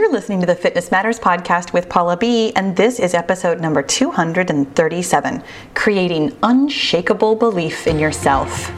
You're 0.00 0.10
listening 0.10 0.40
to 0.40 0.46
the 0.46 0.54
Fitness 0.54 0.90
Matters 0.90 1.20
podcast 1.20 1.74
with 1.74 1.90
Pahla 1.90 2.18
B, 2.18 2.54
and 2.56 2.74
this 2.74 2.98
is 2.98 3.12
episode 3.12 3.60
number 3.60 3.82
237 3.82 5.42
Creating 5.74 6.34
Unshakable 6.42 7.36
Belief 7.36 7.86
in 7.86 7.98
Yourself. 7.98 8.72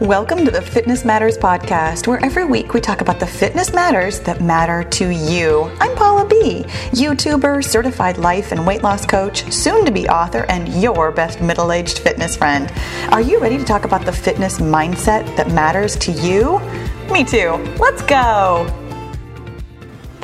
Welcome 0.00 0.44
to 0.44 0.50
the 0.50 0.60
Fitness 0.60 1.04
Matters 1.04 1.38
podcast, 1.38 2.08
where 2.08 2.18
every 2.24 2.44
week 2.44 2.74
we 2.74 2.80
talk 2.80 3.00
about 3.00 3.20
the 3.20 3.26
fitness 3.28 3.72
matters 3.72 4.18
that 4.22 4.40
matter 4.40 4.82
to 4.82 5.10
you. 5.10 5.70
I'm 5.78 5.96
Pahla 5.96 6.28
B, 6.28 6.64
YouTuber, 6.90 7.62
certified 7.62 8.18
life 8.18 8.50
and 8.50 8.66
weight 8.66 8.82
loss 8.82 9.06
coach, 9.06 9.52
soon 9.52 9.84
to 9.84 9.92
be 9.92 10.08
author, 10.08 10.46
and 10.48 10.66
your 10.82 11.12
best 11.12 11.40
middle 11.42 11.70
aged 11.70 12.00
fitness 12.00 12.34
friend. 12.34 12.72
Are 13.12 13.20
you 13.20 13.38
ready 13.38 13.56
to 13.56 13.64
talk 13.64 13.84
about 13.84 14.04
the 14.04 14.12
fitness 14.12 14.58
mindset 14.58 15.36
that 15.36 15.52
matters 15.52 15.94
to 15.98 16.10
you? 16.10 16.58
Me 17.08 17.22
too. 17.22 17.52
Let's 17.78 18.02
go. 18.02 18.83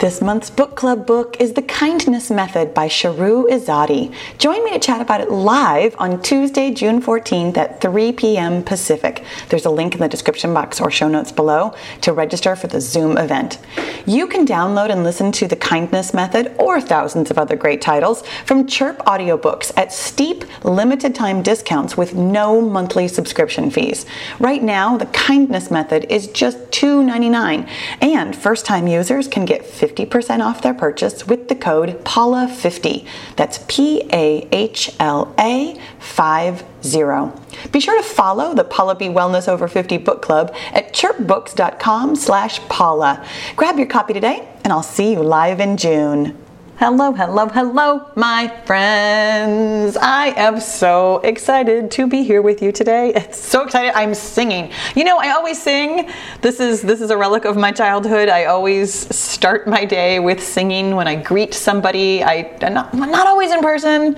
This 0.00 0.22
month's 0.22 0.48
book 0.48 0.76
club 0.76 1.06
book 1.06 1.36
is 1.38 1.52
The 1.52 1.60
Kindness 1.60 2.30
Method 2.30 2.72
by 2.72 2.88
Shahroo 2.88 3.46
Izadi. 3.50 4.14
Join 4.38 4.64
me 4.64 4.70
to 4.70 4.78
chat 4.78 5.02
about 5.02 5.20
it 5.20 5.30
live 5.30 5.94
on 5.98 6.22
Tuesday, 6.22 6.70
June 6.70 7.02
14th 7.02 7.58
at 7.58 7.82
3 7.82 8.12
p.m. 8.12 8.64
Pacific. 8.64 9.22
There's 9.50 9.66
a 9.66 9.70
link 9.70 9.92
in 9.94 10.00
the 10.00 10.08
description 10.08 10.54
box 10.54 10.80
or 10.80 10.90
show 10.90 11.06
notes 11.06 11.32
below 11.32 11.74
to 12.00 12.14
register 12.14 12.56
for 12.56 12.66
the 12.66 12.80
Zoom 12.80 13.18
event. 13.18 13.58
You 14.06 14.26
can 14.26 14.46
download 14.46 14.88
and 14.88 15.04
listen 15.04 15.32
to 15.32 15.46
The 15.46 15.54
Kindness 15.54 16.14
Method 16.14 16.54
or 16.58 16.80
thousands 16.80 17.30
of 17.30 17.36
other 17.36 17.54
great 17.54 17.82
titles 17.82 18.26
from 18.46 18.66
Chirp 18.66 19.00
audiobooks 19.00 19.70
at 19.76 19.92
steep 19.92 20.46
limited 20.64 21.14
time 21.14 21.42
discounts 21.42 21.98
with 21.98 22.14
no 22.14 22.62
monthly 22.62 23.06
subscription 23.06 23.70
fees. 23.70 24.06
Right 24.38 24.62
now, 24.62 24.96
The 24.96 25.04
Kindness 25.04 25.70
Method 25.70 26.06
is 26.08 26.28
just 26.28 26.56
$2.99 26.70 27.68
and 28.00 28.34
first 28.34 28.64
time 28.64 28.88
users 28.88 29.28
can 29.28 29.44
get 29.44 29.66
50 29.66 29.89
50% 29.94 30.40
off 30.44 30.62
their 30.62 30.74
purchase 30.74 31.26
with 31.26 31.48
the 31.48 31.54
code 31.54 32.04
PAHLA50. 32.04 33.06
That's 33.36 33.64
P 33.68 34.02
A 34.12 34.48
H 34.52 34.94
L 34.98 35.34
A 35.38 35.80
50. 35.98 37.70
Be 37.72 37.80
sure 37.80 38.00
to 38.00 38.08
follow 38.08 38.54
the 38.54 38.64
Pahla 38.64 38.98
B 38.98 39.06
Wellness 39.06 39.48
Over 39.48 39.68
50 39.68 39.98
book 39.98 40.22
club 40.22 40.54
at 40.72 40.94
chirpbooks.com 40.94 42.16
slash 42.16 42.60
Pahla. 42.62 43.26
Grab 43.56 43.76
your 43.76 43.86
copy 43.86 44.12
today 44.12 44.48
and 44.64 44.72
I'll 44.72 44.82
see 44.82 45.12
you 45.12 45.20
live 45.20 45.60
in 45.60 45.76
June. 45.76 46.36
Hello, 46.80 47.12
hello, 47.12 47.46
hello, 47.46 48.10
my 48.16 48.48
friends. 48.64 49.98
I 49.98 50.28
am 50.28 50.58
so 50.60 51.18
excited 51.18 51.90
to 51.90 52.06
be 52.06 52.22
here 52.22 52.40
with 52.40 52.62
you 52.62 52.72
today. 52.72 53.28
So 53.32 53.64
excited. 53.64 53.92
I'm 53.94 54.14
singing. 54.14 54.72
You 54.96 55.04
know, 55.04 55.18
I 55.18 55.32
always 55.32 55.60
sing. 55.60 56.08
This 56.40 56.58
is 56.58 56.80
this 56.80 57.02
is 57.02 57.10
a 57.10 57.18
relic 57.18 57.44
of 57.44 57.58
my 57.58 57.70
childhood. 57.70 58.30
I 58.30 58.46
always 58.46 58.90
start 59.14 59.68
my 59.68 59.84
day 59.84 60.20
with 60.20 60.42
singing 60.42 60.96
when 60.96 61.06
I 61.06 61.16
greet 61.16 61.52
somebody. 61.52 62.24
I 62.24 62.56
not, 62.62 62.94
not 62.94 63.26
always 63.26 63.50
in 63.50 63.60
person. 63.60 64.16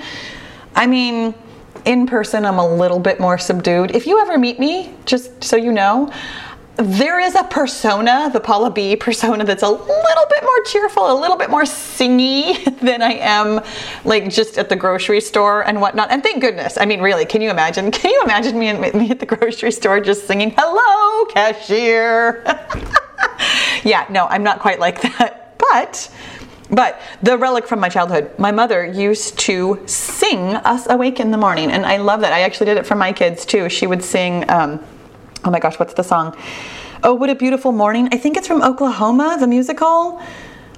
I 0.76 0.86
mean, 0.86 1.34
in 1.84 2.06
person 2.06 2.46
I'm 2.46 2.60
a 2.60 2.74
little 2.76 3.00
bit 3.00 3.18
more 3.18 3.38
subdued. 3.38 3.90
If 3.96 4.06
you 4.06 4.20
ever 4.20 4.38
meet 4.38 4.60
me, 4.60 4.94
just 5.04 5.42
so 5.42 5.56
you 5.56 5.72
know, 5.72 6.12
there 6.76 7.20
is 7.20 7.34
a 7.34 7.44
persona, 7.44 8.30
the 8.32 8.40
Pahla 8.40 8.74
B 8.74 8.96
persona, 8.96 9.44
that's 9.44 9.62
a 9.62 9.68
little 9.68 10.26
bit 10.30 10.42
more 10.42 10.64
cheerful, 10.64 11.12
a 11.12 11.18
little 11.18 11.36
bit 11.36 11.50
more 11.50 11.62
singy 11.62 12.64
than 12.80 13.02
I 13.02 13.14
am, 13.14 13.60
like 14.04 14.30
just 14.30 14.58
at 14.58 14.68
the 14.68 14.76
grocery 14.76 15.20
store 15.20 15.66
and 15.66 15.80
whatnot. 15.80 16.10
And 16.10 16.22
thank 16.22 16.40
goodness. 16.40 16.78
I 16.78 16.86
mean, 16.86 17.00
really, 17.00 17.26
can 17.26 17.42
you 17.42 17.50
imagine? 17.50 17.90
Can 17.90 18.10
you 18.10 18.22
imagine 18.24 18.58
me, 18.58 18.72
me 18.94 19.10
at 19.10 19.20
the 19.20 19.26
grocery 19.26 19.72
store 19.72 20.00
just 20.00 20.26
singing, 20.26 20.54
"Hello, 20.56 21.26
cashier"? 21.26 22.42
yeah, 23.84 24.06
no, 24.08 24.26
I'm 24.26 24.42
not 24.42 24.60
quite 24.60 24.80
like 24.80 25.02
that, 25.02 25.58
but. 25.58 26.10
But 26.70 26.98
the 27.22 27.36
relic 27.36 27.66
from 27.66 27.80
my 27.80 27.90
childhood, 27.90 28.30
my 28.38 28.50
mother 28.50 28.82
used 28.86 29.38
to 29.40 29.82
sing 29.84 30.56
us 30.56 30.88
awake 30.88 31.20
in 31.20 31.30
the 31.30 31.36
morning, 31.36 31.70
and 31.70 31.84
I 31.84 31.98
love 31.98 32.22
that. 32.22 32.32
I 32.32 32.40
actually 32.40 32.64
did 32.64 32.78
it 32.78 32.86
for 32.86 32.94
my 32.94 33.12
kids 33.12 33.44
too. 33.44 33.68
She 33.68 33.86
would 33.86 34.02
sing. 34.02 34.48
Um, 34.48 34.82
oh 35.44 35.50
my 35.50 35.58
gosh, 35.58 35.78
what's 35.78 35.94
the 35.94 36.04
song? 36.04 36.36
Oh, 37.02 37.14
what 37.14 37.30
a 37.30 37.34
beautiful 37.34 37.72
morning. 37.72 38.08
I 38.12 38.16
think 38.16 38.36
it's 38.36 38.46
from 38.46 38.62
Oklahoma, 38.62 39.36
the 39.40 39.46
musical. 39.46 40.20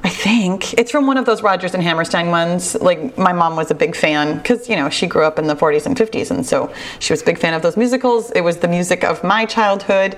I 0.05 0.11
think 0.11 0.75
it's 0.75 0.91
from 0.91 1.07
one 1.07 1.17
of 1.17 1.25
those 1.25 1.43
Rodgers 1.43 1.73
and 1.73 1.83
Hammerstein 1.83 2.29
ones. 2.29 2.75
Like 2.75 3.17
my 3.17 3.33
mom 3.33 3.57
was 3.57 3.71
a 3.71 3.75
big 3.75 3.97
fan 3.97 4.37
because 4.37 4.69
you 4.69 4.77
know 4.77 4.91
she 4.91 5.07
grew 5.07 5.25
up 5.25 5.39
in 5.39 5.47
the 5.47 5.57
40s 5.57 5.87
and 5.87 5.97
50s, 5.97 6.31
and 6.31 6.45
so 6.45 6.71
she 6.99 7.15
was 7.15 7.23
a 7.23 7.25
big 7.25 7.39
fan 7.39 7.55
of 7.55 7.63
those 7.63 7.79
musicals. 7.79 8.31
It 8.33 8.43
was 8.43 8.59
the 8.59 8.69
music 8.69 9.03
of 9.03 9.25
my 9.25 9.47
childhood. 9.47 10.17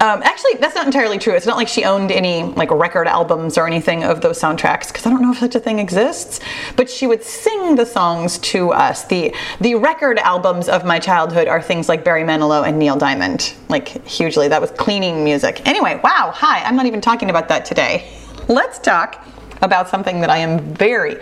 Um, 0.00 0.22
actually, 0.22 0.54
that's 0.60 0.74
not 0.74 0.84
entirely 0.84 1.18
true. 1.18 1.32
It's 1.32 1.46
not 1.46 1.56
like 1.56 1.68
she 1.68 1.84
owned 1.84 2.12
any 2.12 2.42
like 2.42 2.70
record 2.70 3.08
albums 3.08 3.56
or 3.56 3.66
anything 3.66 4.04
of 4.04 4.20
those 4.20 4.38
soundtracks 4.38 4.88
because 4.88 5.06
I 5.06 5.10
don't 5.10 5.22
know 5.22 5.32
if 5.32 5.38
such 5.38 5.54
a 5.54 5.60
thing 5.60 5.78
exists. 5.78 6.40
But 6.76 6.90
she 6.90 7.06
would 7.06 7.22
sing 7.24 7.76
the 7.76 7.86
songs 7.86 8.36
to 8.50 8.72
us. 8.72 9.06
the 9.06 9.34
The 9.62 9.76
record 9.76 10.18
albums 10.18 10.68
of 10.68 10.84
my 10.84 10.98
childhood 10.98 11.48
are 11.48 11.62
things 11.62 11.88
like 11.88 12.04
Barry 12.04 12.24
Manilow 12.24 12.68
and 12.68 12.78
Neil 12.78 12.96
Diamond, 12.96 13.54
like 13.70 14.06
hugely. 14.06 14.48
That 14.48 14.60
was 14.60 14.70
cleaning 14.72 15.24
music. 15.24 15.66
Anyway, 15.66 15.98
wow. 16.04 16.30
Hi, 16.34 16.62
I'm 16.62 16.76
not 16.76 16.84
even 16.84 17.00
talking 17.00 17.30
about 17.30 17.48
that 17.48 17.64
today 17.64 18.06
let's 18.48 18.78
talk 18.78 19.26
about 19.62 19.88
something 19.88 20.20
that 20.20 20.30
I 20.30 20.38
am 20.38 20.60
very, 20.74 21.20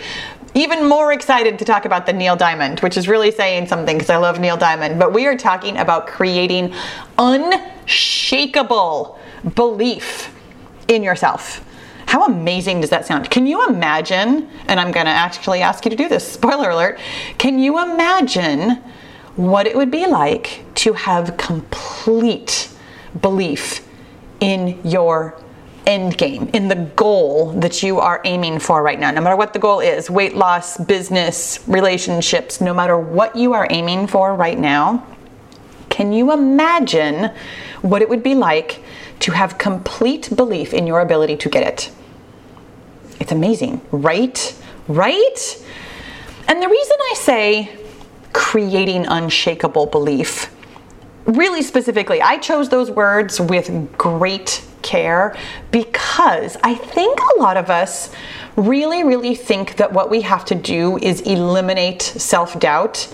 even 0.55 0.89
more 0.89 1.13
excited 1.13 1.59
to 1.59 1.65
talk 1.65 1.85
about 1.85 2.07
than 2.07 2.19
Neil 2.19 2.37
Diamond, 2.37 2.81
which 2.81 2.97
is 2.97 3.09
really 3.09 3.31
saying 3.31 3.67
something 3.67 3.97
because 3.97 4.11
I 4.11 4.17
love 4.17 4.39
Neil 4.41 4.57
Diamond. 4.57 4.99
But 4.99 5.13
we 5.13 5.27
are 5.27 5.37
talking 5.37 5.77
about 5.79 6.07
creating 6.07 6.75
unshakable 7.19 8.39
belief 9.55 10.35
in 10.89 11.03
yourself. 11.03 11.65
How 12.07 12.27
amazing 12.27 12.83
does 12.83 12.91
that 12.91 13.07
sound? 13.07 13.31
Can 13.31 13.47
you 13.47 13.67
imagine? 13.67 14.51
And 14.67 14.79
I'm 14.79 14.93
going 14.93 15.07
to 15.07 15.13
actually 15.13 15.63
ask 15.63 15.85
you 15.87 15.91
to 15.91 15.97
do 15.97 16.09
this, 16.09 16.31
spoiler 16.33 16.71
alert. 16.71 16.99
Can 17.39 17.59
you 17.59 17.83
imagine 17.83 18.83
what 19.37 19.67
it 19.67 19.75
would 19.75 19.91
be 19.91 20.07
like 20.07 20.63
to 20.75 20.93
have 20.93 21.39
complete 21.39 22.69
belief 23.21 23.89
in 24.41 24.79
your 24.85 25.43
end 25.87 26.17
game, 26.17 26.49
in 26.53 26.69
the 26.69 26.77
goal 26.97 27.53
that 27.53 27.83
you 27.83 27.99
are 27.99 28.21
aiming 28.25 28.59
for 28.59 28.83
right 28.83 28.99
now. 28.99 29.11
No 29.11 29.21
matter 29.21 29.37
what 29.37 29.53
the 29.53 29.59
goal 29.59 29.81
is 29.81 30.09
weight 30.09 30.37
loss, 30.37 30.77
business, 30.79 31.61
relationships 31.67 32.61
no 32.61 32.73
matter 32.73 32.99
what 32.99 33.35
you 33.37 33.53
are 33.53 33.67
aiming 33.71 34.07
for 34.07 34.35
right 34.35 34.59
now, 34.59 35.07
can 35.89 36.13
you 36.13 36.33
imagine 36.33 37.31
what 37.83 38.01
it 38.03 38.09
would 38.09 38.23
be 38.23 38.35
like 38.35 38.83
to 39.21 39.33
have 39.33 39.59
complete 39.59 40.35
belief 40.35 40.73
in 40.73 40.87
your 40.87 41.01
ability 41.01 41.37
to 41.37 41.49
get 41.49 41.63
it? 41.63 41.93
It's 43.21 43.33
amazing, 43.33 43.81
right? 43.91 44.57
Right? 44.89 45.65
And 46.49 46.63
the 46.63 46.69
reason 46.69 46.97
I 47.11 47.15
say 47.15 47.79
creating 48.33 49.07
unshakable 49.07 49.87
belief, 49.87 50.55
really 51.27 51.63
specifically, 51.63 52.21
I 52.21 52.39
chose 52.39 52.69
those 52.69 52.91
words 52.91 53.41
with 53.41 53.97
great 53.97 54.65
care 54.93 55.35
because 55.71 56.57
I 56.63 56.75
think 56.75 57.19
a 57.35 57.41
lot 57.41 57.57
of 57.57 57.71
us 57.71 58.11
really, 58.57 59.03
really 59.05 59.35
think 59.35 59.77
that 59.77 59.91
what 59.93 60.11
we 60.11 60.21
have 60.21 60.45
to 60.47 60.55
do 60.55 60.99
is 60.99 61.23
eliminate 61.23 62.03
self 62.03 62.61
doubt. 62.61 63.09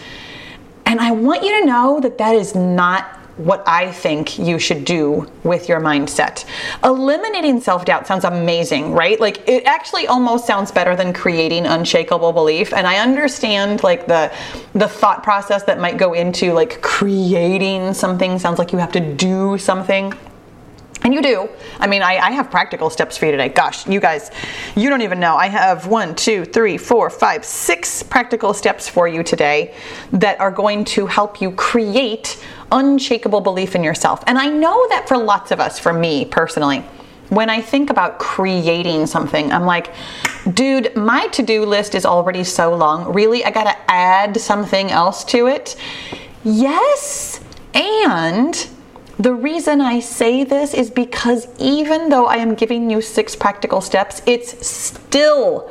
And 0.87 1.01
I 1.01 1.13
want 1.13 1.45
you 1.45 1.61
to 1.61 1.67
know 1.67 2.01
that 2.01 2.19
that 2.19 2.35
is 2.35 2.55
not 2.55 3.15
what 3.37 3.63
I 3.69 3.93
think 3.93 4.37
you 4.37 4.59
should 4.59 4.85
do 4.85 5.31
with 5.45 5.69
your 5.69 5.81
mindset. 5.81 6.45
Eliminating 6.83 7.61
self 7.61 7.85
doubt 7.85 8.07
sounds 8.07 8.25
amazing, 8.25 8.93
right? 8.93 9.21
Like 9.21 9.49
it 9.49 9.65
actually 9.65 10.09
almost 10.09 10.47
sounds 10.47 10.73
better 10.73 10.97
than 10.97 11.13
creating 11.13 11.65
unshakable 11.65 12.33
belief. 12.33 12.73
And 12.73 12.87
I 12.87 12.99
understand 12.99 13.85
like 13.85 14.09
the 14.09 14.33
the 14.75 14.89
thought 14.89 15.23
process 15.23 15.63
that 15.65 15.79
might 15.79 15.97
go 15.97 16.15
into 16.15 16.53
like 16.53 16.83
creating 16.83 17.95
something 17.95 18.39
sounds 18.41 18.59
like 18.59 18.73
you 18.73 18.79
have 18.79 18.93
to 18.93 19.15
do 19.15 19.57
something. 19.59 20.13
And 21.03 21.15
you 21.15 21.23
do. 21.23 21.49
I 21.79 21.87
mean, 21.87 22.03
I, 22.03 22.17
I, 22.19 22.31
have 22.33 22.51
practical 22.51 22.91
steps 22.91 23.17
for 23.17 23.27
you 23.27 23.31
today. 23.31 23.49
Gosh, 23.49 23.87
you 23.87 24.01
guys, 24.01 24.31
you 24.77 24.91
don't 24.91 25.01
even 25.01 25.21
know. 25.21 25.37
I 25.37 25.47
have 25.47 25.87
one, 25.87 26.15
two, 26.15 26.45
three, 26.45 26.77
four, 26.77 27.09
five, 27.09 27.45
six 27.45 28.03
practical 28.03 28.53
steps 28.53 28.89
for 28.89 29.07
you 29.07 29.23
today 29.23 29.75
that 30.13 30.41
are 30.41 30.51
going 30.51 30.85
to 30.87 31.07
help 31.07 31.41
you 31.41 31.53
create 31.53 32.45
unshakable 32.73 33.41
belief 33.41 33.75
in 33.77 33.85
yourself. 33.85 34.25
And 34.27 34.39
I 34.39 34.49
know 34.49 34.89
that 34.89 35.09
for 35.09 35.17
lots 35.17 35.53
of 35.53 35.61
us, 35.61 35.79
for 35.79 35.93
me 35.93 36.25
personally, 36.25 36.85
when 37.29 37.49
I 37.49 37.61
think 37.61 37.91
about 37.91 38.19
creating 38.19 39.07
something, 39.07 39.53
I'm 39.53 39.67
like, 39.67 39.93
dude, 40.53 40.97
my 40.97 41.29
to 41.29 41.43
do 41.43 41.65
list 41.65 41.95
is 41.95 42.07
already 42.07 42.43
so 42.43 42.75
long. 42.75 43.13
Really? 43.13 43.45
I 43.45 43.51
gotta 43.51 43.77
add 43.91 44.41
something 44.41 44.91
else 44.91 45.25
to 45.25 45.47
it? 45.47 45.77
Yes. 46.45 47.41
And 47.75 48.69
the 49.19 49.35
reason 49.35 49.81
I 49.81 49.99
say 50.01 50.45
this 50.45 50.75
is 50.75 50.91
because 50.91 51.49
even 51.59 52.09
though 52.09 52.27
I 52.27 52.37
am 52.37 52.55
giving 52.55 52.89
you 52.89 53.03
six 53.03 53.35
practical 53.35 53.81
steps, 53.81 54.23
it's 54.27 54.67
still 54.67 55.71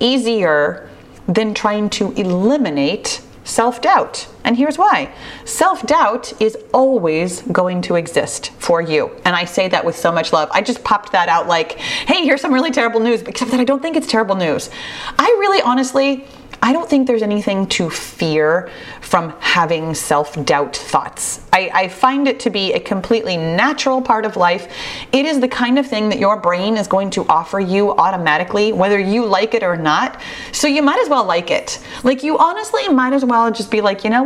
easier 0.00 0.88
than 1.26 1.52
trying 1.52 1.90
to 1.90 2.12
eliminate 2.12 3.20
self 3.44 3.82
doubt. 3.82 4.26
And 4.44 4.56
here's 4.56 4.78
why 4.78 5.12
self 5.44 5.86
doubt 5.86 6.32
is 6.40 6.56
always 6.72 7.42
going 7.42 7.82
to 7.82 7.96
exist 7.96 8.50
for 8.52 8.80
you. 8.80 9.10
And 9.24 9.36
I 9.36 9.44
say 9.44 9.68
that 9.68 9.84
with 9.84 9.96
so 9.96 10.12
much 10.12 10.32
love. 10.32 10.48
I 10.52 10.62
just 10.62 10.84
popped 10.84 11.12
that 11.12 11.28
out 11.28 11.46
like, 11.46 11.72
hey, 11.72 12.24
here's 12.24 12.40
some 12.40 12.54
really 12.54 12.70
terrible 12.70 13.00
news, 13.00 13.22
except 13.22 13.50
that 13.50 13.60
I 13.60 13.64
don't 13.64 13.82
think 13.82 13.96
it's 13.96 14.06
terrible 14.06 14.36
news. 14.36 14.70
I 15.18 15.26
really 15.38 15.60
honestly, 15.62 16.26
I 16.60 16.72
don't 16.72 16.90
think 16.90 17.06
there's 17.06 17.22
anything 17.22 17.66
to 17.68 17.88
fear 17.88 18.68
from 19.00 19.30
having 19.38 19.94
self 19.94 20.44
doubt 20.44 20.74
thoughts. 20.74 21.40
I, 21.52 21.70
I, 21.72 21.88
find 21.88 22.26
it 22.26 22.40
to 22.40 22.50
be 22.50 22.72
a 22.72 22.80
completely 22.80 23.36
natural 23.36 24.02
part 24.02 24.24
of 24.24 24.36
life. 24.36 24.72
It 25.12 25.24
is 25.24 25.40
the 25.40 25.48
kind 25.48 25.78
of 25.78 25.86
thing 25.86 26.08
that 26.08 26.18
your 26.18 26.36
brain 26.36 26.76
is 26.76 26.88
going 26.88 27.10
to 27.10 27.24
offer 27.26 27.60
you 27.60 27.92
automatically, 27.92 28.72
whether 28.72 28.98
you 28.98 29.24
like 29.24 29.54
it 29.54 29.62
or 29.62 29.76
not. 29.76 30.20
So 30.52 30.66
you 30.66 30.82
might 30.82 31.00
as 31.00 31.08
well 31.08 31.24
like 31.24 31.50
it. 31.50 31.78
Like, 32.02 32.22
you 32.24 32.38
honestly 32.38 32.88
might 32.88 33.12
as 33.12 33.24
well 33.24 33.50
just 33.52 33.70
be 33.70 33.80
like, 33.80 34.02
you 34.02 34.10
know? 34.10 34.24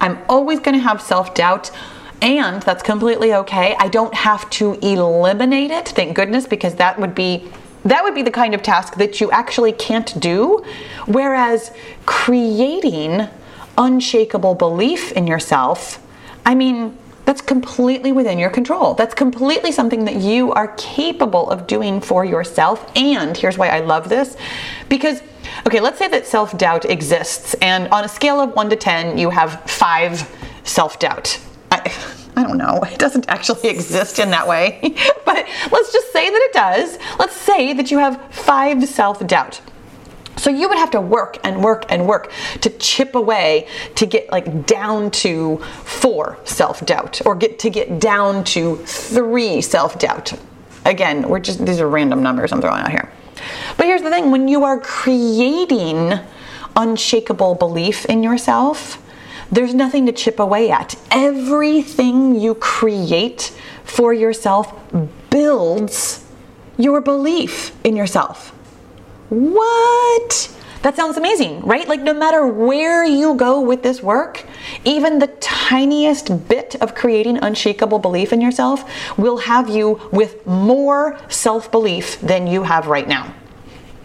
I'm 0.00 0.18
always 0.28 0.60
going 0.60 0.76
to 0.76 0.82
have 0.82 1.00
self 1.00 1.34
doubt. 1.34 1.70
And 2.22 2.62
that's 2.62 2.82
completely 2.82 3.32
okay. 3.32 3.74
I 3.78 3.88
don't 3.88 4.14
have 4.14 4.48
to 4.50 4.74
eliminate 4.82 5.70
it, 5.70 5.88
thank 5.88 6.14
goodness, 6.14 6.46
because 6.46 6.74
that 6.74 7.00
would 7.00 7.14
be 7.14 7.50
that 7.84 8.04
would 8.04 8.14
be 8.14 8.22
the 8.22 8.30
kind 8.30 8.54
of 8.54 8.62
task 8.62 8.96
that 8.96 9.20
you 9.20 9.30
actually 9.30 9.72
can't 9.72 10.20
do. 10.20 10.62
Whereas 11.06 11.72
creating 12.04 13.26
unshakable 13.78 14.54
belief 14.54 15.12
in 15.12 15.26
yourself, 15.26 15.98
I 16.44 16.54
mean, 16.54 16.96
that's 17.30 17.40
completely 17.40 18.10
within 18.10 18.40
your 18.40 18.50
control. 18.50 18.94
That's 18.94 19.14
completely 19.14 19.70
something 19.70 20.04
that 20.06 20.16
you 20.16 20.50
are 20.50 20.74
capable 20.76 21.48
of 21.48 21.68
doing 21.68 22.00
for 22.00 22.24
yourself. 22.24 22.90
And 22.96 23.36
here's 23.36 23.56
why 23.56 23.68
I 23.68 23.78
love 23.78 24.08
this 24.08 24.36
because, 24.88 25.22
okay, 25.64 25.78
let's 25.78 25.96
say 25.96 26.08
that 26.08 26.26
self 26.26 26.58
doubt 26.58 26.86
exists, 26.86 27.54
and 27.62 27.86
on 27.92 28.02
a 28.02 28.08
scale 28.08 28.40
of 28.40 28.56
one 28.56 28.68
to 28.70 28.74
10, 28.74 29.16
you 29.16 29.30
have 29.30 29.62
five 29.70 30.28
self 30.64 30.98
doubt. 30.98 31.38
I 31.70 32.42
don't 32.42 32.58
know. 32.58 32.80
It 32.82 32.98
doesn't 32.98 33.28
actually 33.28 33.68
exist 33.68 34.18
in 34.18 34.30
that 34.30 34.48
way. 34.48 34.80
but 35.24 35.46
let's 35.70 35.92
just 35.92 36.12
say 36.12 36.28
that 36.28 36.42
it 36.42 36.52
does. 36.52 36.98
Let's 37.20 37.36
say 37.36 37.72
that 37.74 37.92
you 37.92 37.98
have 37.98 38.20
five 38.34 38.84
self 38.88 39.24
doubt. 39.24 39.60
So 40.40 40.48
you 40.48 40.70
would 40.70 40.78
have 40.78 40.90
to 40.92 41.02
work 41.02 41.36
and 41.44 41.62
work 41.62 41.84
and 41.90 42.06
work 42.06 42.32
to 42.62 42.70
chip 42.70 43.14
away 43.14 43.68
to 43.96 44.06
get 44.06 44.32
like 44.32 44.64
down 44.64 45.10
to 45.10 45.58
four 45.58 46.38
self 46.44 46.84
doubt 46.86 47.20
or 47.26 47.34
get 47.34 47.58
to 47.58 47.68
get 47.68 48.00
down 48.00 48.44
to 48.44 48.76
three 48.76 49.60
self 49.60 49.98
doubt. 49.98 50.32
Again, 50.86 51.28
we're 51.28 51.40
just, 51.40 51.66
these 51.66 51.78
are 51.78 51.88
random 51.90 52.22
numbers 52.22 52.52
I'm 52.52 52.62
throwing 52.62 52.80
out 52.80 52.90
here. 52.90 53.12
But 53.76 53.84
here's 53.84 54.00
the 54.00 54.08
thing 54.08 54.30
when 54.30 54.48
you 54.48 54.64
are 54.64 54.80
creating 54.80 56.18
unshakable 56.74 57.56
belief 57.56 58.06
in 58.06 58.22
yourself, 58.22 58.96
there's 59.52 59.74
nothing 59.74 60.06
to 60.06 60.12
chip 60.12 60.40
away 60.40 60.70
at. 60.70 60.94
Everything 61.10 62.40
you 62.40 62.54
create 62.54 63.54
for 63.84 64.14
yourself 64.14 64.72
builds 65.28 66.24
your 66.78 67.02
belief 67.02 67.76
in 67.84 67.94
yourself. 67.94 68.54
What? 69.30 70.56
That 70.82 70.96
sounds 70.96 71.16
amazing, 71.16 71.60
right? 71.60 71.86
Like, 71.86 72.00
no 72.00 72.14
matter 72.14 72.46
where 72.46 73.04
you 73.04 73.34
go 73.34 73.60
with 73.60 73.82
this 73.82 74.02
work, 74.02 74.44
even 74.84 75.18
the 75.18 75.26
tiniest 75.26 76.48
bit 76.48 76.74
of 76.80 76.94
creating 76.94 77.38
unshakable 77.38 77.98
belief 77.98 78.32
in 78.32 78.40
yourself 78.40 78.84
will 79.18 79.38
have 79.38 79.68
you 79.68 80.00
with 80.10 80.44
more 80.46 81.18
self 81.28 81.70
belief 81.70 82.20
than 82.20 82.46
you 82.46 82.62
have 82.62 82.86
right 82.86 83.06
now. 83.06 83.34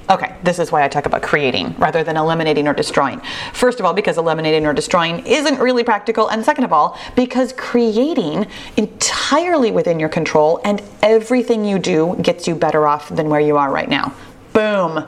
Okay, 0.07 0.36
this 0.44 0.60
is 0.60 0.72
why 0.72 0.83
I 0.83 0.88
talk 0.88 1.07
about 1.07 1.24
creating 1.24 1.74
rather 1.80 2.04
than 2.04 2.18
eliminating 2.18 2.68
or 2.68 2.74
destroying. 2.74 3.19
First 3.54 3.80
of 3.80 3.86
all, 3.88 3.94
because 3.94 4.19
eliminating 4.19 4.68
or 4.68 4.74
destroying 4.74 5.25
isn't 5.25 5.60
really 5.60 5.83
practical, 5.83 6.27
and 6.27 6.45
second 6.45 6.66
of 6.66 6.74
all, 6.74 7.00
because 7.16 7.54
creating 7.54 8.45
entirely 8.77 9.72
within 9.72 10.00
your 10.00 10.10
control 10.10 10.62
and 10.63 10.83
everything 11.01 11.66
you 11.66 11.80
do 11.80 12.16
gets 12.22 12.48
you 12.48 12.54
better 12.54 12.86
off 12.86 13.10
than 13.10 13.30
where 13.30 13.39
you 13.39 13.57
are 13.57 13.72
right 13.72 13.89
now. 13.89 14.13
Boom. 14.55 15.05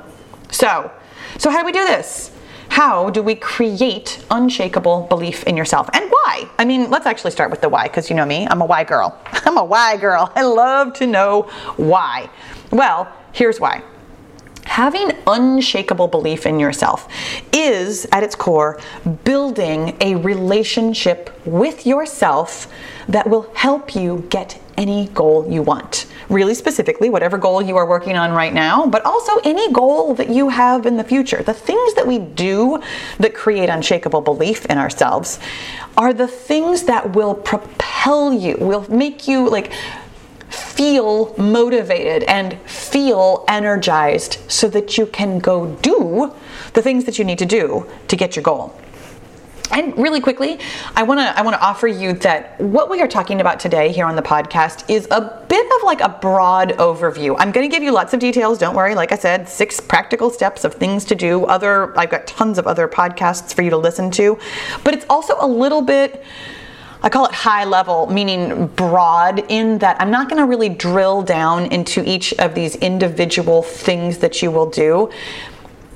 So, 0.52 0.92
so 1.38 1.50
how 1.50 1.62
do 1.62 1.66
we 1.66 1.72
do 1.72 1.86
this? 1.86 2.32
How 2.68 3.10
do 3.10 3.24
we 3.24 3.34
create 3.34 4.22
unshakable 4.30 5.04
belief 5.04 5.44
in 5.46 5.56
yourself? 5.56 5.90
And 5.94 6.12
why? 6.12 6.50
I 6.60 6.66
mean, 6.66 6.90
let's 6.90 7.06
actually 7.06 7.32
start 7.32 7.50
with 7.50 7.62
the 7.62 7.70
why, 7.70 7.84
because 7.84 8.10
you 8.10 8.16
know 8.18 8.26
me, 8.26 8.46
I'm 8.46 8.62
a 8.62 8.66
why 8.66 8.84
girl. 8.84 9.18
I'm 9.26 9.58
a 9.58 9.64
why 9.64 9.96
girl. 9.96 10.30
I 10.36 10.44
love 10.44 10.94
to 10.96 11.08
know 11.08 11.44
why. 11.78 12.30
Well, 12.72 13.10
here's 13.32 13.58
why 13.58 13.84
having 14.66 15.12
unshakable 15.26 16.10
belief 16.10 16.46
in 16.46 16.60
yourself 16.60 17.08
is 17.54 18.06
at 18.12 18.22
its 18.22 18.36
core 18.36 18.80
building 19.24 19.96
a 20.02 20.14
relationship 20.16 21.40
with 21.46 21.88
yourself 21.88 22.72
that 23.08 23.28
will 23.28 23.50
help 23.54 23.96
you 23.96 24.28
get 24.30 24.62
any 24.78 25.08
goal 25.08 25.50
you 25.50 25.62
want. 25.62 26.06
Really 26.30 26.54
specifically, 26.54 27.10
whatever 27.10 27.38
goal 27.38 27.62
you 27.62 27.78
are 27.78 27.86
working 27.86 28.18
on 28.18 28.32
right 28.32 28.54
now, 28.54 28.86
but 28.86 29.06
also 29.06 29.38
any 29.46 29.72
goal 29.72 30.14
that 30.16 30.30
you 30.30 30.50
have 30.50 30.86
in 30.86 30.98
the 30.98 31.04
future. 31.04 31.42
The 31.42 31.54
things 31.54 31.94
that 31.94 32.06
we 32.06 32.20
do 32.20 32.82
that 33.20 33.34
create 33.34 33.70
unshakable 33.70 34.22
belief 34.22 34.66
in 34.66 34.78
ourselves 34.78 35.40
are 35.96 36.14
the 36.14 36.28
things 36.28 36.84
that 36.84 37.16
will 37.16 37.34
propel 37.34 38.34
you, 38.34 38.58
will 38.60 38.90
make 38.92 39.28
you 39.28 39.50
like 39.50 39.72
feel 40.50 41.34
motivated 41.38 42.24
and 42.24 42.60
feel 42.62 43.46
energized 43.48 44.38
so 44.50 44.68
that 44.70 44.98
you 44.98 45.06
can 45.06 45.40
go 45.40 45.76
do 45.78 46.34
the 46.74 46.82
things 46.82 47.06
that 47.06 47.18
you 47.18 47.26
need 47.26 47.40
to 47.40 47.46
do 47.46 47.86
to 48.08 48.16
get 48.16 48.36
your 48.36 48.44
goal. 48.44 48.78
And 49.72 49.98
really 49.98 50.22
quickly, 50.22 50.60
I 50.96 51.04
want 51.04 51.20
to 51.20 51.38
I 51.38 51.42
want 51.42 51.56
to 51.56 51.62
offer 51.62 51.88
you 51.88 52.14
that 52.14 52.60
what 52.60 52.90
we 52.90 53.02
are 53.02 53.08
talking 53.08 53.42
about 53.42 53.60
today 53.60 53.92
here 53.92 54.06
on 54.06 54.16
the 54.16 54.22
podcast 54.22 54.90
is 54.90 55.08
a 55.12 55.46
bit 55.48 55.66
of 55.78 55.84
like 55.84 56.02
a 56.02 56.10
broad 56.10 56.70
overview. 56.78 57.36
I'm 57.38 57.52
going 57.52 57.70
to 57.70 57.74
give 57.74 57.84
you 57.84 57.92
lots 57.92 58.14
of 58.14 58.20
details, 58.20 58.58
don't 58.58 58.76
worry. 58.76 58.96
Like 58.96 59.12
I 59.12 59.18
said, 59.18 59.50
six 59.50 59.80
practical 59.80 60.30
steps 60.30 60.64
of 60.64 60.74
things 60.76 61.06
to 61.06 61.16
do. 61.16 61.46
Other 61.46 61.98
I've 61.98 62.10
got 62.10 62.28
tons 62.28 62.58
of 62.58 62.68
other 62.68 62.88
podcasts 62.88 63.54
for 63.54 63.62
you 63.62 63.70
to 63.70 63.78
listen 63.78 64.10
to, 64.12 64.40
but 64.84 64.94
it's 64.94 65.06
also 65.10 65.36
a 65.40 65.48
little 65.48 65.82
bit 65.82 66.24
I 67.04 67.10
call 67.10 67.26
it 67.26 67.32
high 67.32 67.64
level, 67.64 68.08
meaning 68.08 68.68
broad, 68.68 69.46
in 69.50 69.78
that 69.80 70.02
I'm 70.02 70.10
not 70.10 70.30
going 70.30 70.42
to 70.42 70.48
really 70.48 70.70
drill 70.70 71.22
down 71.22 71.72
into 71.72 72.04
each 72.04 72.34
of 72.34 72.56
these 72.56 72.76
individual 72.78 73.62
things 73.62 74.18
that 74.18 74.42
you 74.42 74.50
will 74.50 74.70
do. 74.70 75.12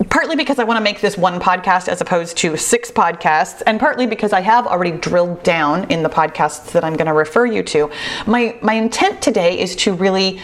Partly 0.09 0.35
because 0.35 0.57
I 0.57 0.63
want 0.63 0.77
to 0.77 0.83
make 0.83 0.99
this 0.99 1.17
one 1.17 1.39
podcast 1.39 1.87
as 1.87 2.01
opposed 2.01 2.37
to 2.37 2.57
six 2.57 2.89
podcasts, 2.89 3.61
and 3.67 3.79
partly 3.79 4.07
because 4.07 4.33
I 4.33 4.41
have 4.41 4.65
already 4.65 4.91
drilled 4.91 5.43
down 5.43 5.89
in 5.91 6.01
the 6.01 6.09
podcasts 6.09 6.71
that 6.71 6.83
I'm 6.83 6.93
going 6.93 7.07
to 7.07 7.13
refer 7.13 7.45
you 7.45 7.61
to. 7.63 7.91
My, 8.25 8.57
my 8.61 8.73
intent 8.73 9.21
today 9.21 9.59
is 9.59 9.75
to 9.77 9.93
really 9.93 10.39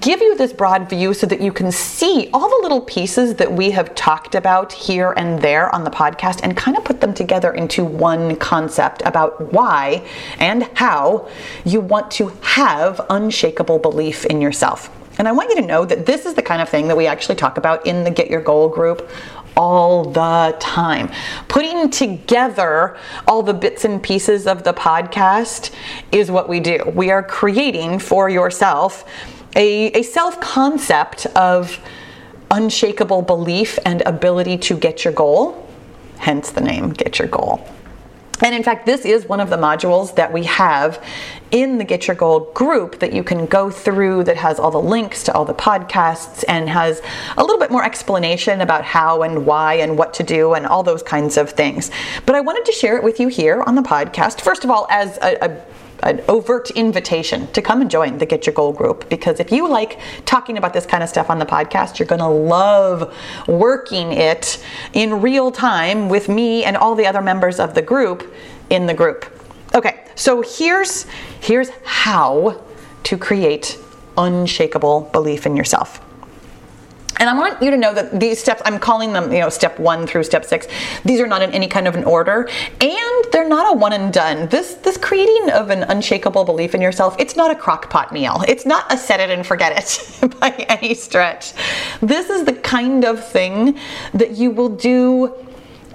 give 0.00 0.22
you 0.22 0.34
this 0.36 0.52
broad 0.52 0.88
view 0.88 1.12
so 1.12 1.26
that 1.26 1.42
you 1.42 1.52
can 1.52 1.70
see 1.70 2.30
all 2.32 2.48
the 2.48 2.62
little 2.62 2.80
pieces 2.80 3.34
that 3.34 3.52
we 3.52 3.70
have 3.72 3.94
talked 3.94 4.34
about 4.34 4.72
here 4.72 5.12
and 5.16 5.42
there 5.42 5.72
on 5.74 5.84
the 5.84 5.90
podcast 5.90 6.40
and 6.42 6.56
kind 6.56 6.78
of 6.78 6.84
put 6.84 7.02
them 7.02 7.12
together 7.12 7.52
into 7.52 7.84
one 7.84 8.34
concept 8.36 9.02
about 9.04 9.52
why 9.52 10.06
and 10.38 10.62
how 10.74 11.28
you 11.66 11.80
want 11.80 12.10
to 12.12 12.28
have 12.40 12.98
unshakable 13.10 13.78
belief 13.78 14.24
in 14.24 14.40
yourself. 14.40 14.90
And 15.18 15.28
I 15.28 15.32
want 15.32 15.50
you 15.50 15.56
to 15.56 15.66
know 15.66 15.84
that 15.84 16.06
this 16.06 16.26
is 16.26 16.34
the 16.34 16.42
kind 16.42 16.60
of 16.60 16.68
thing 16.68 16.88
that 16.88 16.96
we 16.96 17.06
actually 17.06 17.36
talk 17.36 17.56
about 17.56 17.86
in 17.86 18.04
the 18.04 18.10
Get 18.10 18.30
Your 18.30 18.40
Goal 18.40 18.68
group 18.68 19.08
all 19.56 20.04
the 20.04 20.56
time. 20.58 21.10
Putting 21.48 21.90
together 21.90 22.96
all 23.26 23.42
the 23.42 23.54
bits 23.54 23.84
and 23.84 24.02
pieces 24.02 24.46
of 24.46 24.64
the 24.64 24.72
podcast 24.72 25.72
is 26.10 26.30
what 26.30 26.48
we 26.48 26.60
do. 26.60 26.92
We 26.94 27.10
are 27.10 27.22
creating 27.22 28.00
for 28.00 28.28
yourself 28.28 29.04
a, 29.56 29.92
a 29.92 30.02
self 30.02 30.40
concept 30.40 31.26
of 31.36 31.78
unshakable 32.50 33.22
belief 33.22 33.78
and 33.84 34.02
ability 34.02 34.58
to 34.58 34.76
get 34.76 35.04
your 35.04 35.12
goal, 35.14 35.68
hence 36.18 36.50
the 36.50 36.60
name 36.60 36.90
Get 36.90 37.18
Your 37.18 37.28
Goal. 37.28 37.66
And 38.42 38.54
in 38.54 38.62
fact, 38.62 38.86
this 38.86 39.04
is 39.04 39.26
one 39.26 39.40
of 39.40 39.50
the 39.50 39.56
modules 39.56 40.14
that 40.16 40.32
we 40.32 40.44
have 40.44 41.02
in 41.50 41.78
the 41.78 41.84
Get 41.84 42.08
Your 42.08 42.16
Goal 42.16 42.50
group 42.52 42.98
that 42.98 43.12
you 43.12 43.22
can 43.22 43.46
go 43.46 43.70
through 43.70 44.24
that 44.24 44.36
has 44.36 44.58
all 44.58 44.70
the 44.70 44.80
links 44.80 45.22
to 45.24 45.32
all 45.32 45.44
the 45.44 45.54
podcasts 45.54 46.44
and 46.48 46.68
has 46.68 47.00
a 47.36 47.42
little 47.42 47.58
bit 47.58 47.70
more 47.70 47.84
explanation 47.84 48.60
about 48.60 48.84
how 48.84 49.22
and 49.22 49.46
why 49.46 49.74
and 49.74 49.96
what 49.96 50.12
to 50.14 50.22
do 50.22 50.54
and 50.54 50.66
all 50.66 50.82
those 50.82 51.02
kinds 51.02 51.36
of 51.36 51.50
things. 51.50 51.90
But 52.26 52.34
I 52.34 52.40
wanted 52.40 52.64
to 52.64 52.72
share 52.72 52.96
it 52.96 53.04
with 53.04 53.20
you 53.20 53.28
here 53.28 53.62
on 53.62 53.76
the 53.76 53.82
podcast, 53.82 54.40
first 54.40 54.64
of 54.64 54.70
all, 54.70 54.86
as 54.90 55.16
a, 55.18 55.36
a 55.40 55.73
an 56.02 56.22
overt 56.28 56.70
invitation 56.72 57.46
to 57.52 57.62
come 57.62 57.80
and 57.80 57.90
join 57.90 58.18
the 58.18 58.26
Get 58.26 58.46
Your 58.46 58.54
Goal 58.54 58.72
group 58.72 59.08
because 59.08 59.40
if 59.40 59.50
you 59.50 59.68
like 59.68 59.98
talking 60.26 60.58
about 60.58 60.72
this 60.72 60.86
kind 60.86 61.02
of 61.02 61.08
stuff 61.08 61.30
on 61.30 61.38
the 61.38 61.46
podcast, 61.46 61.98
you're 61.98 62.08
going 62.08 62.20
to 62.20 62.26
love 62.26 63.14
working 63.48 64.12
it 64.12 64.62
in 64.92 65.20
real 65.20 65.50
time 65.50 66.08
with 66.08 66.28
me 66.28 66.64
and 66.64 66.76
all 66.76 66.94
the 66.94 67.06
other 67.06 67.22
members 67.22 67.58
of 67.58 67.74
the 67.74 67.82
group 67.82 68.34
in 68.70 68.86
the 68.86 68.94
group. 68.94 69.26
Okay, 69.74 70.04
so 70.14 70.42
here's 70.42 71.06
here's 71.40 71.70
how 71.84 72.62
to 73.04 73.18
create 73.18 73.78
unshakable 74.16 75.08
belief 75.12 75.46
in 75.46 75.56
yourself. 75.56 76.03
And 77.24 77.30
I 77.30 77.40
want 77.40 77.62
you 77.62 77.70
to 77.70 77.78
know 77.78 77.94
that 77.94 78.20
these 78.20 78.38
steps, 78.38 78.60
I'm 78.66 78.78
calling 78.78 79.14
them, 79.14 79.32
you 79.32 79.40
know, 79.40 79.48
step 79.48 79.78
one 79.78 80.06
through 80.06 80.24
step 80.24 80.44
six. 80.44 80.66
These 81.06 81.20
are 81.20 81.26
not 81.26 81.40
in 81.40 81.52
any 81.52 81.68
kind 81.68 81.88
of 81.88 81.94
an 81.94 82.04
order, 82.04 82.50
and 82.82 83.24
they're 83.32 83.48
not 83.48 83.74
a 83.74 83.78
one 83.78 83.94
and 83.94 84.12
done. 84.12 84.46
This 84.48 84.74
this 84.74 84.98
creating 84.98 85.50
of 85.52 85.70
an 85.70 85.84
unshakable 85.84 86.44
belief 86.44 86.74
in 86.74 86.82
yourself, 86.82 87.16
it's 87.18 87.34
not 87.34 87.50
a 87.50 87.54
crock 87.54 87.88
pot 87.88 88.12
meal. 88.12 88.44
It's 88.46 88.66
not 88.66 88.92
a 88.92 88.98
set 88.98 89.20
it 89.20 89.30
and 89.30 89.46
forget 89.46 89.72
it 89.74 90.38
by 90.40 90.50
any 90.68 90.92
stretch. 90.92 91.54
This 92.02 92.28
is 92.28 92.44
the 92.44 92.52
kind 92.52 93.06
of 93.06 93.26
thing 93.26 93.78
that 94.12 94.32
you 94.32 94.50
will 94.50 94.68
do 94.68 95.34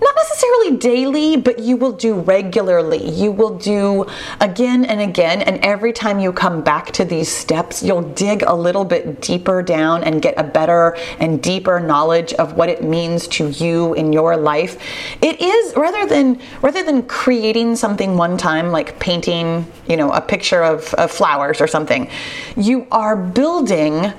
not 0.01 0.15
necessarily 0.15 0.77
daily, 0.77 1.38
but 1.38 1.60
you 1.60 1.75
will 1.75 1.91
do 1.91 2.15
regularly. 2.15 3.10
You 3.10 3.32
will 3.32 3.58
do 3.58 4.06
again 4.39 4.86
and 4.86 5.01
again. 5.01 5.41
And 5.41 5.60
every 5.63 5.91
time 5.91 6.20
you 6.20 6.32
come 6.32 6.62
back 6.62 6.91
to 6.94 7.06
these 7.06 7.29
steps, 7.29 7.84
you'll 7.84 8.10
dig 8.13 8.44
a 8.44 8.53
little 8.53 8.86
bit 8.86 9.22
deeper 9.22 9.62
down 9.62 10.03
and 10.03 10.22
get 10.22 10.36
a 10.38 10.44
better 10.44 10.96
and 11.20 11.41
deeper 11.41 11.79
knowledge 11.79 12.34
of 12.34 12.53
what 12.53 12.70
it 12.70 12.84
means 12.84 13.27
to 13.29 13.50
you 13.50 13.94
in 13.96 14.13
your 14.13 14.38
life. 14.38 14.77
It 15.22 15.41
is 15.41 15.75
rather 15.75 16.06
than 16.06 16.39
rather 16.62 16.84
than 16.84 17.03
creating 17.03 17.75
something 17.75 18.15
one 18.15 18.38
time, 18.38 18.72
like 18.72 19.00
painting, 19.00 19.65
you 19.88 19.98
know, 19.98 20.12
a 20.12 20.22
picture 20.22 20.63
of, 20.63 20.94
of 20.96 21.12
flowers 21.12 21.62
or 21.62 21.68
something, 21.68 22.10
you 22.56 22.88
are 22.91 23.15
building 23.15 24.13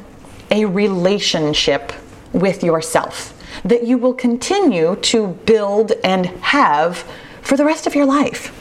a 0.51 0.65
relationship 0.65 1.93
with 2.33 2.63
yourself 2.63 3.35
that 3.64 3.85
you 3.85 3.99
will 3.99 4.14
continue 4.14 4.97
to 4.97 5.29
build 5.47 5.93
and 6.05 6.26
have 6.26 7.05
for 7.43 7.57
the 7.57 7.64
rest 7.64 7.87
of 7.87 7.95
your 7.95 8.07
life. 8.07 8.57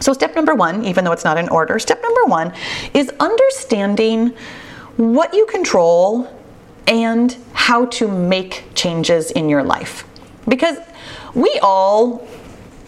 So, 0.00 0.12
step 0.12 0.34
number 0.34 0.54
one, 0.54 0.84
even 0.84 1.04
though 1.04 1.12
it's 1.12 1.24
not 1.24 1.36
in 1.36 1.48
order, 1.48 1.78
step 1.78 2.00
number 2.02 2.24
one 2.24 2.54
is 2.94 3.10
understanding 3.20 4.34
what 4.96 5.34
you 5.34 5.46
control 5.46 6.34
and 6.86 7.36
how 7.52 7.86
to 7.86 8.08
make 8.08 8.64
changes 8.74 9.30
in 9.30 9.48
your 9.48 9.62
life. 9.62 10.04
Because 10.48 10.78
we 11.34 11.58
all 11.62 12.26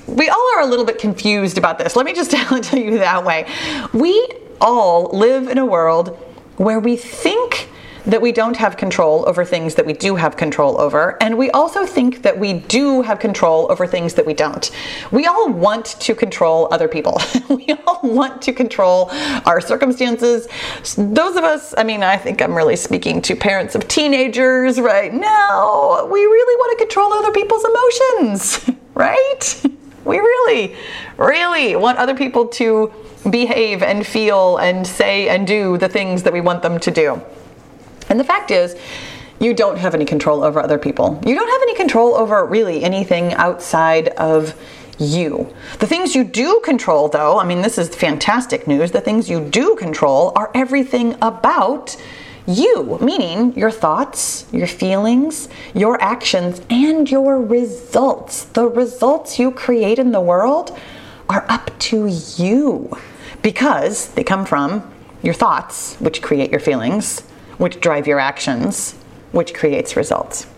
we 0.06 0.28
all 0.28 0.54
are 0.56 0.62
a 0.62 0.66
little 0.66 0.84
bit 0.84 0.98
confused 0.98 1.58
about 1.58 1.78
this. 1.78 1.94
Let 1.94 2.06
me 2.06 2.12
just 2.12 2.30
tell 2.62 2.78
you 2.78 2.98
that 2.98 3.24
way. 3.24 3.46
We 3.92 4.28
all 4.60 5.10
live 5.12 5.48
in 5.48 5.58
a 5.58 5.66
world 5.66 6.16
where 6.56 6.80
we 6.80 6.96
think 6.96 7.68
that 8.06 8.20
we 8.20 8.32
don't 8.32 8.56
have 8.56 8.76
control 8.76 9.24
over 9.28 9.44
things 9.44 9.74
that 9.76 9.86
we 9.86 9.92
do 9.92 10.16
have 10.16 10.36
control 10.36 10.80
over, 10.80 11.16
and 11.22 11.38
we 11.38 11.50
also 11.50 11.86
think 11.86 12.22
that 12.22 12.38
we 12.38 12.54
do 12.54 13.02
have 13.02 13.18
control 13.18 13.70
over 13.70 13.86
things 13.86 14.14
that 14.14 14.26
we 14.26 14.34
don't. 14.34 14.70
We 15.10 15.26
all 15.26 15.50
want 15.50 15.86
to 15.86 16.14
control 16.14 16.68
other 16.72 16.88
people. 16.88 17.20
we 17.48 17.68
all 17.86 18.00
want 18.02 18.42
to 18.42 18.52
control 18.52 19.10
our 19.46 19.60
circumstances. 19.60 20.48
Those 20.96 21.36
of 21.36 21.44
us, 21.44 21.74
I 21.78 21.84
mean, 21.84 22.02
I 22.02 22.16
think 22.16 22.42
I'm 22.42 22.54
really 22.54 22.76
speaking 22.76 23.22
to 23.22 23.36
parents 23.36 23.74
of 23.74 23.86
teenagers 23.88 24.80
right 24.80 25.12
now. 25.12 26.06
We 26.06 26.20
really 26.20 26.56
want 26.56 26.78
to 26.78 26.84
control 26.84 27.12
other 27.12 27.32
people's 27.32 27.64
emotions, 27.64 28.70
right? 28.94 29.62
We 30.04 30.18
really, 30.18 30.74
really 31.16 31.76
want 31.76 31.98
other 31.98 32.14
people 32.14 32.48
to 32.48 32.92
behave 33.30 33.84
and 33.84 34.04
feel 34.04 34.56
and 34.56 34.84
say 34.84 35.28
and 35.28 35.46
do 35.46 35.78
the 35.78 35.88
things 35.88 36.24
that 36.24 36.32
we 36.32 36.40
want 36.40 36.62
them 36.62 36.80
to 36.80 36.90
do. 36.90 37.22
And 38.12 38.20
the 38.20 38.24
fact 38.24 38.50
is, 38.50 38.76
you 39.40 39.54
don't 39.54 39.78
have 39.78 39.94
any 39.94 40.04
control 40.04 40.44
over 40.44 40.60
other 40.60 40.76
people. 40.76 41.18
You 41.24 41.34
don't 41.34 41.48
have 41.48 41.62
any 41.62 41.74
control 41.74 42.14
over 42.14 42.44
really 42.44 42.84
anything 42.84 43.32
outside 43.32 44.08
of 44.08 44.54
you. 44.98 45.50
The 45.78 45.86
things 45.86 46.14
you 46.14 46.22
do 46.22 46.60
control, 46.62 47.08
though, 47.08 47.40
I 47.40 47.46
mean, 47.46 47.62
this 47.62 47.78
is 47.78 47.88
fantastic 47.88 48.66
news. 48.66 48.92
The 48.92 49.00
things 49.00 49.30
you 49.30 49.40
do 49.40 49.76
control 49.76 50.34
are 50.36 50.50
everything 50.54 51.16
about 51.22 51.96
you, 52.46 52.98
meaning 53.00 53.56
your 53.56 53.70
thoughts, 53.70 54.44
your 54.52 54.66
feelings, 54.66 55.48
your 55.72 55.98
actions, 56.02 56.60
and 56.68 57.10
your 57.10 57.40
results. 57.40 58.44
The 58.44 58.68
results 58.68 59.38
you 59.38 59.52
create 59.52 59.98
in 59.98 60.12
the 60.12 60.20
world 60.20 60.78
are 61.30 61.46
up 61.48 61.70
to 61.78 62.10
you 62.36 62.94
because 63.40 64.08
they 64.08 64.22
come 64.22 64.44
from 64.44 64.92
your 65.22 65.32
thoughts, 65.32 65.96
which 65.96 66.20
create 66.20 66.50
your 66.50 66.60
feelings, 66.60 67.22
which 67.62 67.80
drive 67.80 68.08
your 68.08 68.18
actions, 68.18 68.96
which 69.30 69.54
creates 69.54 69.94
results. 69.94 70.48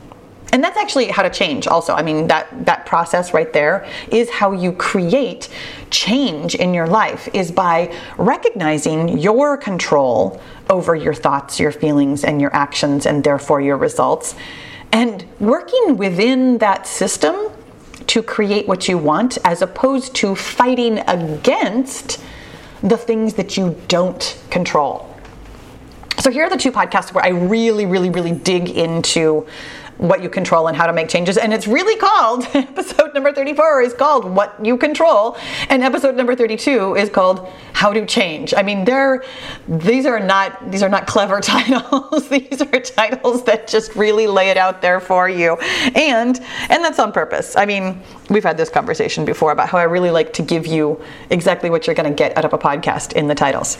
And 0.53 0.65
that's 0.65 0.79
actually 0.79 1.09
how 1.09 1.23
to 1.23 1.29
change 1.29 1.67
also. 1.67 1.93
I 1.93 2.03
mean 2.03 2.29
that 2.29 2.65
that 2.65 2.87
process 2.87 3.35
right 3.35 3.53
there 3.53 3.87
is 4.11 4.31
how 4.31 4.53
you 4.53 4.73
create 4.73 5.51
change 5.91 6.55
in 6.55 6.73
your 6.73 6.87
life 6.87 7.29
is 7.35 7.53
by 7.53 7.95
recognizing 8.17 9.19
your 9.19 9.59
control 9.59 10.41
over 10.71 10.95
your 10.95 11.13
thoughts, 11.13 11.61
your 11.61 11.73
feelings 11.73 12.25
and 12.25 12.41
your 12.41 12.55
actions 12.57 13.05
and 13.05 13.23
therefore 13.23 13.61
your 13.61 13.77
results 13.77 14.35
and 14.91 15.27
working 15.41 15.99
within 15.99 16.57
that 16.57 16.87
system 16.87 17.51
to 18.07 18.23
create 18.23 18.67
what 18.67 18.89
you 18.89 18.97
want 18.97 19.37
as 19.45 19.61
opposed 19.61 20.15
to 20.15 20.35
fighting 20.35 21.01
against 21.01 22.19
the 22.83 22.97
things 22.97 23.35
that 23.35 23.59
you 23.59 23.79
don't 23.89 24.41
control. 24.49 25.14
So 26.25 26.31
here 26.31 26.47
are 26.47 26.49
the 26.49 26.57
two 26.57 26.73
podcasts 26.73 27.13
where 27.13 27.23
I 27.23 27.29
really, 27.29 27.85
really, 27.85 28.09
really 28.09 28.33
dig 28.33 28.71
into 28.71 29.47
what 29.99 30.23
you 30.23 30.31
control 30.31 30.69
and 30.69 30.75
how 30.75 30.87
to 30.87 30.93
make 30.95 31.11
changes. 31.11 31.37
And 31.37 31.53
it's 31.53 31.67
really 31.67 31.97
called, 31.97 32.49
episode 32.55 33.13
number 33.13 33.31
34 33.31 33.83
is 33.83 33.93
called 33.93 34.25
What 34.25 34.57
You 34.65 34.79
Control. 34.79 35.37
And 35.69 35.83
episode 35.83 36.17
number 36.17 36.35
32 36.35 36.97
is 36.97 37.11
called 37.11 37.47
How 37.75 37.93
to 37.93 38.07
Change. 38.07 38.55
I 38.57 38.63
mean, 38.63 38.87
they're, 38.87 39.23
these 39.69 40.07
are 40.07 40.19
not, 40.19 40.71
these 40.71 40.83
are 40.83 40.89
not 40.89 41.07
clever 41.07 41.41
titles. 41.43 42.27
these 42.31 42.63
are 42.63 42.81
titles 42.81 43.45
that 43.45 43.69
just 43.69 43.95
really 43.95 44.27
lay 44.27 44.49
it 44.49 44.57
out 44.57 44.81
there 44.81 45.01
for 45.01 45.29
you. 45.29 45.57
And, 45.95 46.41
and 46.71 46.83
that's 46.83 46.99
on 46.99 47.13
purpose. 47.13 47.55
I 47.55 47.67
mean, 47.67 48.01
we've 48.31 48.45
had 48.45 48.57
this 48.57 48.71
conversation 48.71 49.27
before 49.27 49.53
about 49.53 49.69
how 49.69 49.77
I 49.77 49.83
really 49.83 50.11
like 50.11 50.33
to 50.33 50.43
give 50.43 50.67
you 50.67 51.05
exactly 51.29 51.69
what 51.69 51.87
you're 51.87 51.95
going 51.95 52.09
to 52.09 52.17
get 52.17 52.35
out 52.39 52.47
of 52.47 52.55
a 52.55 52.59
podcast 52.59 53.13
in 53.13 53.29
the 53.29 53.35
titles. 53.35 53.77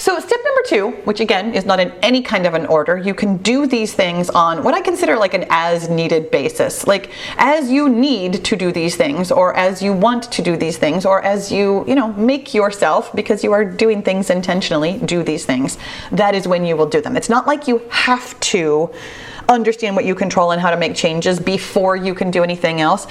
So, 0.00 0.18
step 0.18 0.40
number 0.42 0.62
two, 0.64 0.88
which 1.04 1.20
again 1.20 1.52
is 1.52 1.66
not 1.66 1.78
in 1.78 1.92
any 2.00 2.22
kind 2.22 2.46
of 2.46 2.54
an 2.54 2.64
order, 2.64 2.96
you 2.96 3.12
can 3.12 3.36
do 3.36 3.66
these 3.66 3.92
things 3.92 4.30
on 4.30 4.64
what 4.64 4.72
I 4.72 4.80
consider 4.80 5.14
like 5.18 5.34
an 5.34 5.44
as 5.50 5.90
needed 5.90 6.30
basis. 6.30 6.86
Like, 6.86 7.10
as 7.36 7.70
you 7.70 7.86
need 7.86 8.42
to 8.46 8.56
do 8.56 8.72
these 8.72 8.96
things, 8.96 9.30
or 9.30 9.54
as 9.54 9.82
you 9.82 9.92
want 9.92 10.32
to 10.32 10.40
do 10.40 10.56
these 10.56 10.78
things, 10.78 11.04
or 11.04 11.22
as 11.22 11.52
you, 11.52 11.84
you 11.86 11.94
know, 11.94 12.14
make 12.14 12.54
yourself, 12.54 13.14
because 13.14 13.44
you 13.44 13.52
are 13.52 13.62
doing 13.62 14.02
things 14.02 14.30
intentionally, 14.30 14.98
do 15.04 15.22
these 15.22 15.44
things, 15.44 15.76
that 16.12 16.34
is 16.34 16.48
when 16.48 16.64
you 16.64 16.78
will 16.78 16.88
do 16.88 17.02
them. 17.02 17.14
It's 17.14 17.28
not 17.28 17.46
like 17.46 17.68
you 17.68 17.82
have 17.90 18.40
to 18.40 18.90
understand 19.50 19.96
what 19.96 20.06
you 20.06 20.14
control 20.14 20.52
and 20.52 20.62
how 20.62 20.70
to 20.70 20.78
make 20.78 20.94
changes 20.94 21.38
before 21.38 21.94
you 21.94 22.14
can 22.14 22.30
do 22.30 22.42
anything 22.42 22.80
else. 22.80 23.06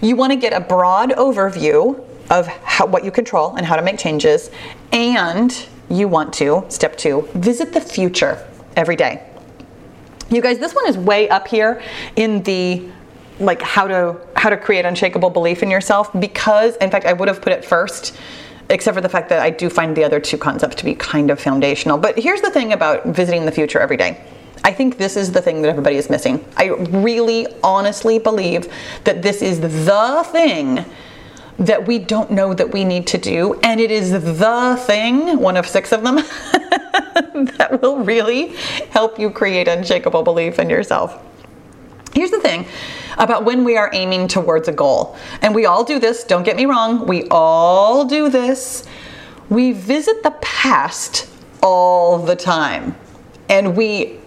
You 0.00 0.16
want 0.16 0.32
to 0.32 0.36
get 0.36 0.52
a 0.52 0.60
broad 0.60 1.10
overview 1.10 2.04
of 2.30 2.48
how, 2.48 2.86
what 2.86 3.04
you 3.04 3.12
control 3.12 3.54
and 3.54 3.64
how 3.64 3.76
to 3.76 3.82
make 3.82 3.98
changes 3.98 4.50
and 4.90 5.68
you 5.92 6.08
want 6.08 6.32
to, 6.34 6.64
step 6.68 6.96
two, 6.96 7.28
visit 7.34 7.72
the 7.72 7.80
future 7.80 8.48
every 8.76 8.96
day. 8.96 9.28
You 10.30 10.40
guys, 10.40 10.58
this 10.58 10.74
one 10.74 10.88
is 10.88 10.96
way 10.96 11.28
up 11.28 11.46
here 11.46 11.82
in 12.16 12.42
the 12.42 12.88
like 13.38 13.60
how 13.60 13.86
to 13.86 14.20
how 14.36 14.50
to 14.50 14.56
create 14.56 14.84
unshakable 14.84 15.30
belief 15.30 15.62
in 15.62 15.70
yourself 15.70 16.10
because 16.20 16.76
in 16.76 16.90
fact 16.90 17.06
I 17.06 17.12
would 17.12 17.28
have 17.28 17.40
put 17.40 17.52
it 17.52 17.64
first 17.64 18.16
except 18.70 18.94
for 18.94 19.00
the 19.00 19.08
fact 19.08 19.28
that 19.30 19.40
I 19.40 19.50
do 19.50 19.68
find 19.68 19.96
the 19.96 20.04
other 20.04 20.20
two 20.20 20.38
concepts 20.38 20.76
to 20.76 20.84
be 20.84 20.94
kind 20.94 21.30
of 21.30 21.40
foundational. 21.40 21.98
But 21.98 22.18
here's 22.18 22.40
the 22.40 22.50
thing 22.50 22.72
about 22.72 23.04
visiting 23.06 23.44
the 23.44 23.52
future 23.52 23.80
every 23.80 23.96
day. 23.96 24.24
I 24.64 24.72
think 24.72 24.96
this 24.96 25.16
is 25.16 25.32
the 25.32 25.42
thing 25.42 25.60
that 25.62 25.68
everybody 25.68 25.96
is 25.96 26.08
missing. 26.08 26.44
I 26.56 26.68
really 26.68 27.46
honestly 27.62 28.18
believe 28.18 28.72
that 29.04 29.20
this 29.20 29.42
is 29.42 29.60
the 29.60 30.26
thing 30.30 30.84
that 31.66 31.86
we 31.86 31.98
don't 31.98 32.30
know 32.30 32.52
that 32.54 32.72
we 32.72 32.84
need 32.84 33.06
to 33.08 33.18
do. 33.18 33.54
And 33.62 33.80
it 33.80 33.90
is 33.90 34.10
the 34.10 34.76
thing, 34.84 35.38
one 35.38 35.56
of 35.56 35.66
six 35.66 35.92
of 35.92 36.02
them, 36.02 36.16
that 37.56 37.78
will 37.80 37.98
really 37.98 38.48
help 38.90 39.18
you 39.18 39.30
create 39.30 39.68
unshakable 39.68 40.22
belief 40.22 40.58
in 40.58 40.68
yourself. 40.68 41.22
Here's 42.14 42.30
the 42.30 42.40
thing 42.40 42.66
about 43.16 43.44
when 43.44 43.64
we 43.64 43.76
are 43.76 43.90
aiming 43.92 44.28
towards 44.28 44.68
a 44.68 44.72
goal, 44.72 45.16
and 45.40 45.54
we 45.54 45.66
all 45.66 45.84
do 45.84 45.98
this, 45.98 46.24
don't 46.24 46.42
get 46.42 46.56
me 46.56 46.66
wrong, 46.66 47.06
we 47.06 47.26
all 47.30 48.04
do 48.04 48.28
this. 48.28 48.86
We 49.48 49.72
visit 49.72 50.22
the 50.22 50.32
past 50.40 51.28
all 51.62 52.18
the 52.18 52.36
time, 52.36 52.96
and 53.48 53.76
we 53.76 54.18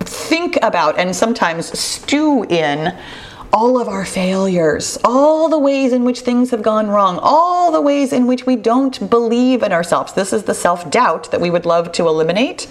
think 0.00 0.58
about 0.62 0.98
and 0.98 1.14
sometimes 1.14 1.78
stew 1.78 2.44
in 2.44 2.96
all 3.54 3.80
of 3.80 3.86
our 3.86 4.04
failures, 4.04 4.98
all 5.04 5.48
the 5.48 5.58
ways 5.58 5.92
in 5.92 6.04
which 6.04 6.20
things 6.22 6.50
have 6.50 6.60
gone 6.60 6.88
wrong, 6.88 7.20
all 7.22 7.70
the 7.70 7.80
ways 7.80 8.12
in 8.12 8.26
which 8.26 8.44
we 8.44 8.56
don't 8.56 9.08
believe 9.08 9.62
in 9.62 9.70
ourselves. 9.70 10.12
This 10.12 10.32
is 10.32 10.42
the 10.42 10.54
self 10.54 10.90
doubt 10.90 11.30
that 11.30 11.40
we 11.40 11.50
would 11.50 11.64
love 11.64 11.92
to 11.92 12.08
eliminate. 12.08 12.66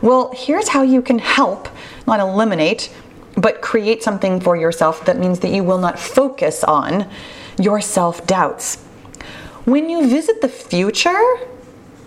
Well, 0.00 0.32
here's 0.36 0.68
how 0.68 0.82
you 0.82 1.02
can 1.02 1.18
help, 1.18 1.68
not 2.06 2.20
eliminate, 2.20 2.94
but 3.36 3.60
create 3.62 4.04
something 4.04 4.40
for 4.40 4.56
yourself 4.56 5.04
that 5.06 5.18
means 5.18 5.40
that 5.40 5.50
you 5.50 5.64
will 5.64 5.78
not 5.78 5.98
focus 5.98 6.62
on 6.62 7.10
your 7.58 7.80
self 7.80 8.24
doubts. 8.24 8.76
When 9.64 9.90
you 9.90 10.08
visit 10.08 10.40
the 10.40 10.48
future, 10.48 11.20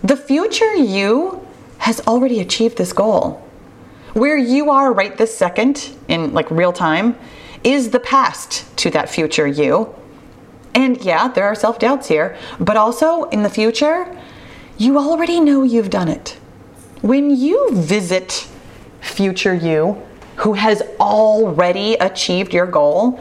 the 0.02 0.16
future 0.16 0.74
you 0.74 1.46
has 1.76 2.00
already 2.06 2.40
achieved 2.40 2.78
this 2.78 2.94
goal. 2.94 3.46
Where 4.14 4.38
you 4.38 4.70
are 4.70 4.90
right 4.90 5.18
this 5.18 5.36
second 5.36 5.94
in 6.08 6.32
like 6.32 6.50
real 6.50 6.72
time 6.72 7.18
is 7.64 7.90
the 7.90 8.00
past 8.00 8.76
to 8.78 8.90
that 8.90 9.08
future 9.08 9.46
you. 9.46 9.94
And 10.74 11.02
yeah, 11.02 11.28
there 11.28 11.44
are 11.44 11.54
self 11.54 11.78
doubts 11.78 12.08
here, 12.08 12.36
but 12.58 12.76
also 12.76 13.24
in 13.24 13.42
the 13.42 13.50
future, 13.50 14.18
you 14.78 14.98
already 14.98 15.40
know 15.40 15.62
you've 15.62 15.90
done 15.90 16.08
it. 16.08 16.38
When 17.02 17.30
you 17.30 17.70
visit 17.72 18.48
future 19.00 19.54
you 19.54 20.00
who 20.36 20.54
has 20.54 20.82
already 20.98 21.94
achieved 21.94 22.54
your 22.54 22.66
goal, 22.66 23.20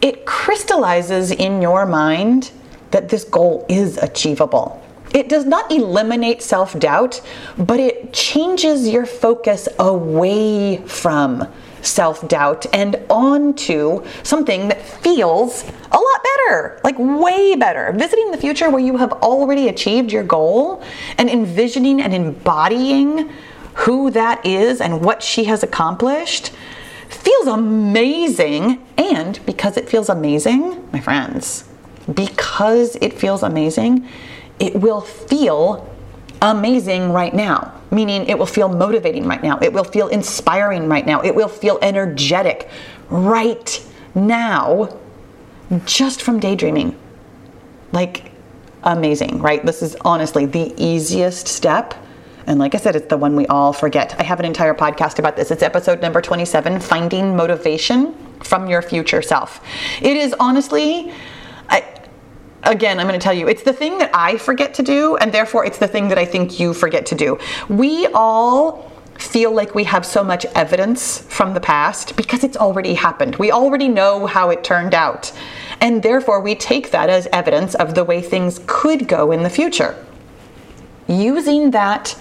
it 0.00 0.26
crystallizes 0.26 1.30
in 1.30 1.62
your 1.62 1.86
mind 1.86 2.50
that 2.90 3.08
this 3.08 3.24
goal 3.24 3.64
is 3.68 3.96
achievable. 3.98 4.82
It 5.14 5.28
does 5.28 5.44
not 5.44 5.70
eliminate 5.70 6.42
self 6.42 6.78
doubt, 6.78 7.20
but 7.58 7.80
it 7.80 8.12
changes 8.12 8.88
your 8.88 9.06
focus 9.06 9.68
away 9.78 10.78
from 10.86 11.46
self 11.82 12.26
doubt 12.28 12.66
and 12.72 12.96
onto 13.10 14.04
something 14.22 14.68
that 14.68 14.82
feels 14.82 15.64
a 15.90 15.96
lot 15.96 16.24
better, 16.24 16.80
like 16.84 16.96
way 16.98 17.54
better. 17.54 17.92
Visiting 17.92 18.30
the 18.30 18.38
future 18.38 18.70
where 18.70 18.80
you 18.80 18.96
have 18.96 19.12
already 19.14 19.68
achieved 19.68 20.12
your 20.12 20.24
goal 20.24 20.82
and 21.18 21.28
envisioning 21.28 22.00
and 22.00 22.14
embodying 22.14 23.30
who 23.74 24.10
that 24.10 24.44
is 24.46 24.80
and 24.80 25.02
what 25.02 25.22
she 25.22 25.44
has 25.44 25.62
accomplished 25.62 26.52
feels 27.08 27.46
amazing. 27.46 28.84
And 28.96 29.44
because 29.46 29.76
it 29.76 29.88
feels 29.88 30.08
amazing, 30.08 30.88
my 30.92 31.00
friends, 31.00 31.64
because 32.12 32.96
it 32.96 33.12
feels 33.12 33.42
amazing, 33.42 34.08
it 34.58 34.76
will 34.76 35.00
feel 35.00 35.88
amazing 36.40 37.12
right 37.12 37.34
now, 37.34 37.72
meaning 37.92 38.26
it 38.26 38.38
will 38.38 38.46
feel 38.46 38.68
motivating 38.68 39.26
right 39.26 39.42
now. 39.42 39.58
It 39.60 39.72
will 39.72 39.84
feel 39.84 40.08
inspiring 40.08 40.88
right 40.88 41.06
now. 41.06 41.20
It 41.20 41.34
will 41.34 41.48
feel 41.48 41.78
energetic 41.82 42.68
right 43.10 43.86
now 44.14 44.98
just 45.84 46.22
from 46.22 46.40
daydreaming. 46.40 46.98
Like 47.92 48.32
amazing, 48.82 49.40
right? 49.40 49.64
This 49.64 49.82
is 49.82 49.96
honestly 50.00 50.46
the 50.46 50.74
easiest 50.82 51.46
step. 51.46 51.94
And 52.46 52.58
like 52.58 52.74
I 52.74 52.78
said, 52.78 52.96
it's 52.96 53.06
the 53.06 53.16
one 53.16 53.36
we 53.36 53.46
all 53.46 53.72
forget. 53.72 54.16
I 54.18 54.24
have 54.24 54.40
an 54.40 54.46
entire 54.46 54.74
podcast 54.74 55.18
about 55.18 55.36
this. 55.36 55.50
It's 55.50 55.62
episode 55.62 56.00
number 56.02 56.20
27 56.20 56.80
Finding 56.80 57.36
Motivation 57.36 58.14
from 58.42 58.68
Your 58.68 58.82
Future 58.82 59.22
Self. 59.22 59.60
It 60.00 60.16
is 60.16 60.34
honestly, 60.40 61.12
I, 61.68 61.84
again, 62.64 62.98
I'm 62.98 63.06
going 63.06 63.18
to 63.18 63.22
tell 63.22 63.34
you, 63.34 63.48
it's 63.48 63.62
the 63.62 63.72
thing 63.72 63.98
that 63.98 64.10
I 64.14 64.36
forget 64.36 64.74
to 64.74 64.82
do, 64.82 65.16
and 65.16 65.32
therefore 65.32 65.64
it's 65.64 65.78
the 65.78 65.88
thing 65.88 66.08
that 66.08 66.18
I 66.18 66.24
think 66.24 66.60
you 66.60 66.74
forget 66.74 67.06
to 67.06 67.14
do. 67.14 67.38
We 67.68 68.06
all 68.08 68.90
feel 69.18 69.52
like 69.52 69.74
we 69.74 69.84
have 69.84 70.04
so 70.04 70.24
much 70.24 70.44
evidence 70.54 71.18
from 71.18 71.54
the 71.54 71.60
past 71.60 72.16
because 72.16 72.42
it's 72.44 72.56
already 72.56 72.94
happened. 72.94 73.36
We 73.36 73.52
already 73.52 73.88
know 73.88 74.26
how 74.26 74.50
it 74.50 74.64
turned 74.64 74.94
out. 74.94 75.32
And 75.80 76.02
therefore, 76.02 76.40
we 76.40 76.54
take 76.54 76.90
that 76.90 77.08
as 77.08 77.26
evidence 77.32 77.74
of 77.74 77.94
the 77.94 78.04
way 78.04 78.20
things 78.20 78.60
could 78.66 79.08
go 79.08 79.32
in 79.32 79.42
the 79.42 79.50
future. 79.50 80.04
Using 81.08 81.72
that 81.72 82.16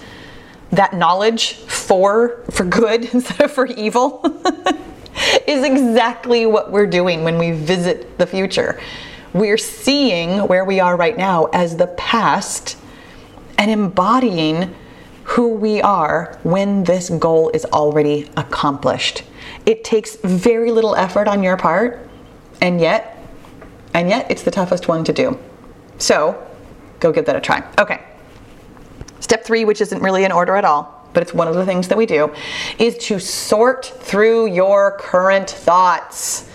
that 0.72 0.94
knowledge 0.94 1.56
for 1.56 2.44
for 2.50 2.64
good 2.64 3.06
instead 3.14 3.42
of 3.42 3.52
for 3.52 3.68
evil 3.68 4.22
is 5.48 5.66
exactly 5.66 6.46
what 6.46 6.72
we're 6.72 6.88
doing 6.88 7.26
when 7.26 7.38
we 7.38 7.52
visit 7.52 8.18
the 8.18 8.26
future 8.26 8.80
we're 9.34 9.58
seeing 9.58 10.48
where 10.48 10.66
we 10.66 10.80
are 10.80 10.96
right 10.96 11.18
now 11.18 11.46
as 11.46 11.78
the 11.78 11.88
past 11.88 12.78
and 13.58 13.72
embodying 13.72 14.76
who 15.24 15.50
we 15.50 15.82
are 15.82 16.38
when 16.44 16.84
this 16.84 17.10
goal 17.10 17.50
is 17.54 17.64
already 17.66 18.30
accomplished. 18.36 19.24
It 19.66 19.84
takes 19.84 20.18
very 20.18 20.72
little 20.72 20.96
effort 20.96 21.28
on 21.28 21.44
your 21.44 21.56
part, 21.56 22.10
and 22.60 22.82
yet, 22.82 23.18
and 23.94 24.10
yet 24.10 24.30
it's 24.30 24.44
the 24.44 24.52
toughest 24.52 24.88
one 24.88 25.04
to 25.06 25.14
do. 25.14 25.40
So, 26.00 26.46
go 27.00 27.12
give 27.12 27.26
that 27.26 27.36
a 27.36 27.42
try. 27.42 27.64
Okay. 27.78 28.02
Step 29.20 29.46
three, 29.46 29.64
which 29.64 29.80
isn't 29.80 30.02
really 30.02 30.24
in 30.26 30.32
order 30.32 30.56
at 30.56 30.66
all, 30.66 31.10
but 31.14 31.24
it's 31.24 31.34
one 31.34 31.48
of 31.48 31.56
the 31.56 31.66
things 31.66 31.88
that 31.88 31.98
we 31.98 32.06
do, 32.06 32.34
is 32.80 32.98
to 32.98 33.20
sort 33.20 33.86
through 33.86 34.48
your 34.48 34.98
current 34.98 35.50
thoughts. 35.50 36.50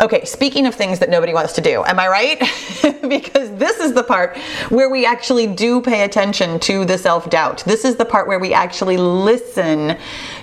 Okay, 0.00 0.24
speaking 0.24 0.66
of 0.66 0.74
things 0.74 0.98
that 0.98 1.08
nobody 1.08 1.32
wants 1.32 1.52
to 1.54 1.60
do, 1.60 1.84
am 1.84 2.00
I 2.00 2.08
right? 2.08 2.38
because 3.08 3.56
this 3.56 3.78
is 3.78 3.92
the 3.92 4.02
part 4.02 4.36
where 4.68 4.90
we 4.90 5.06
actually 5.06 5.46
do 5.46 5.80
pay 5.80 6.02
attention 6.02 6.58
to 6.60 6.84
the 6.84 6.98
self 6.98 7.30
doubt. 7.30 7.62
This 7.64 7.84
is 7.84 7.96
the 7.96 8.04
part 8.04 8.26
where 8.26 8.38
we 8.38 8.52
actually 8.52 8.96
listen 8.96 9.96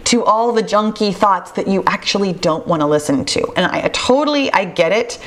to 0.06 0.24
all 0.24 0.52
the 0.54 0.64
junky 0.64 1.14
thoughts 1.14 1.52
that 1.52 1.68
you 1.68 1.84
actually 1.86 2.34
don't 2.34 2.66
want 2.66 2.82
to 2.82 2.86
listen 2.86 3.26
to. 3.26 3.52
And 3.56 3.66
I 3.66 3.88
totally, 3.90 4.52
I 4.54 4.66
get 4.66 4.92
it. 4.92 5.20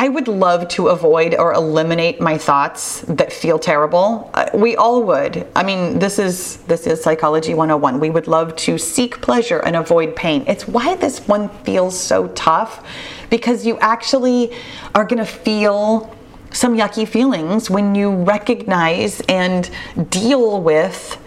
I 0.00 0.08
would 0.08 0.28
love 0.28 0.66
to 0.68 0.88
avoid 0.88 1.34
or 1.34 1.52
eliminate 1.52 2.22
my 2.22 2.38
thoughts 2.38 3.02
that 3.02 3.30
feel 3.30 3.58
terrible. 3.58 4.30
Uh, 4.32 4.48
we 4.54 4.74
all 4.74 5.02
would. 5.02 5.46
I 5.54 5.62
mean, 5.62 5.98
this 5.98 6.18
is 6.18 6.56
this 6.68 6.86
is 6.86 7.02
psychology 7.02 7.52
101. 7.52 8.00
We 8.00 8.08
would 8.08 8.26
love 8.26 8.56
to 8.64 8.78
seek 8.78 9.20
pleasure 9.20 9.58
and 9.58 9.76
avoid 9.76 10.16
pain. 10.16 10.42
It's 10.46 10.66
why 10.66 10.96
this 10.96 11.28
one 11.28 11.50
feels 11.64 12.00
so 12.00 12.28
tough 12.28 12.82
because 13.28 13.66
you 13.66 13.78
actually 13.80 14.56
are 14.94 15.04
going 15.04 15.18
to 15.18 15.30
feel 15.30 16.16
some 16.50 16.78
yucky 16.78 17.06
feelings 17.06 17.68
when 17.68 17.94
you 17.94 18.10
recognize 18.10 19.20
and 19.28 19.70
deal 20.08 20.62
with 20.62 21.18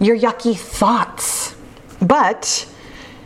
your 0.00 0.16
yucky 0.16 0.56
thoughts. 0.56 1.54
But 2.00 2.66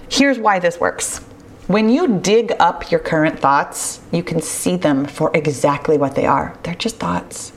here's 0.09 0.40
why 0.40 0.59
this 0.59 0.81
works. 0.81 1.25
When 1.66 1.88
you 1.88 2.18
dig 2.18 2.52
up 2.61 2.92
your 2.92 3.00
current 3.00 3.40
thoughts, 3.40 4.00
you 4.12 4.22
can 4.22 4.40
see 4.40 4.76
them 4.76 5.05
for 5.05 5.33
exactly 5.35 5.98
what 5.98 6.14
they 6.14 6.24
are. 6.24 6.57
They're 6.62 6.76
just 6.76 6.98
thoughts. 6.98 7.52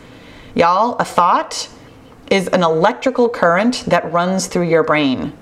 Y'all, 0.56 0.96
a 0.96 1.06
thought 1.06 1.70
is 2.32 2.48
an 2.48 2.64
electrical 2.64 3.30
current 3.30 3.84
that 3.86 4.12
runs 4.12 4.48
through 4.48 4.68
your 4.68 4.84
brain. 4.84 5.34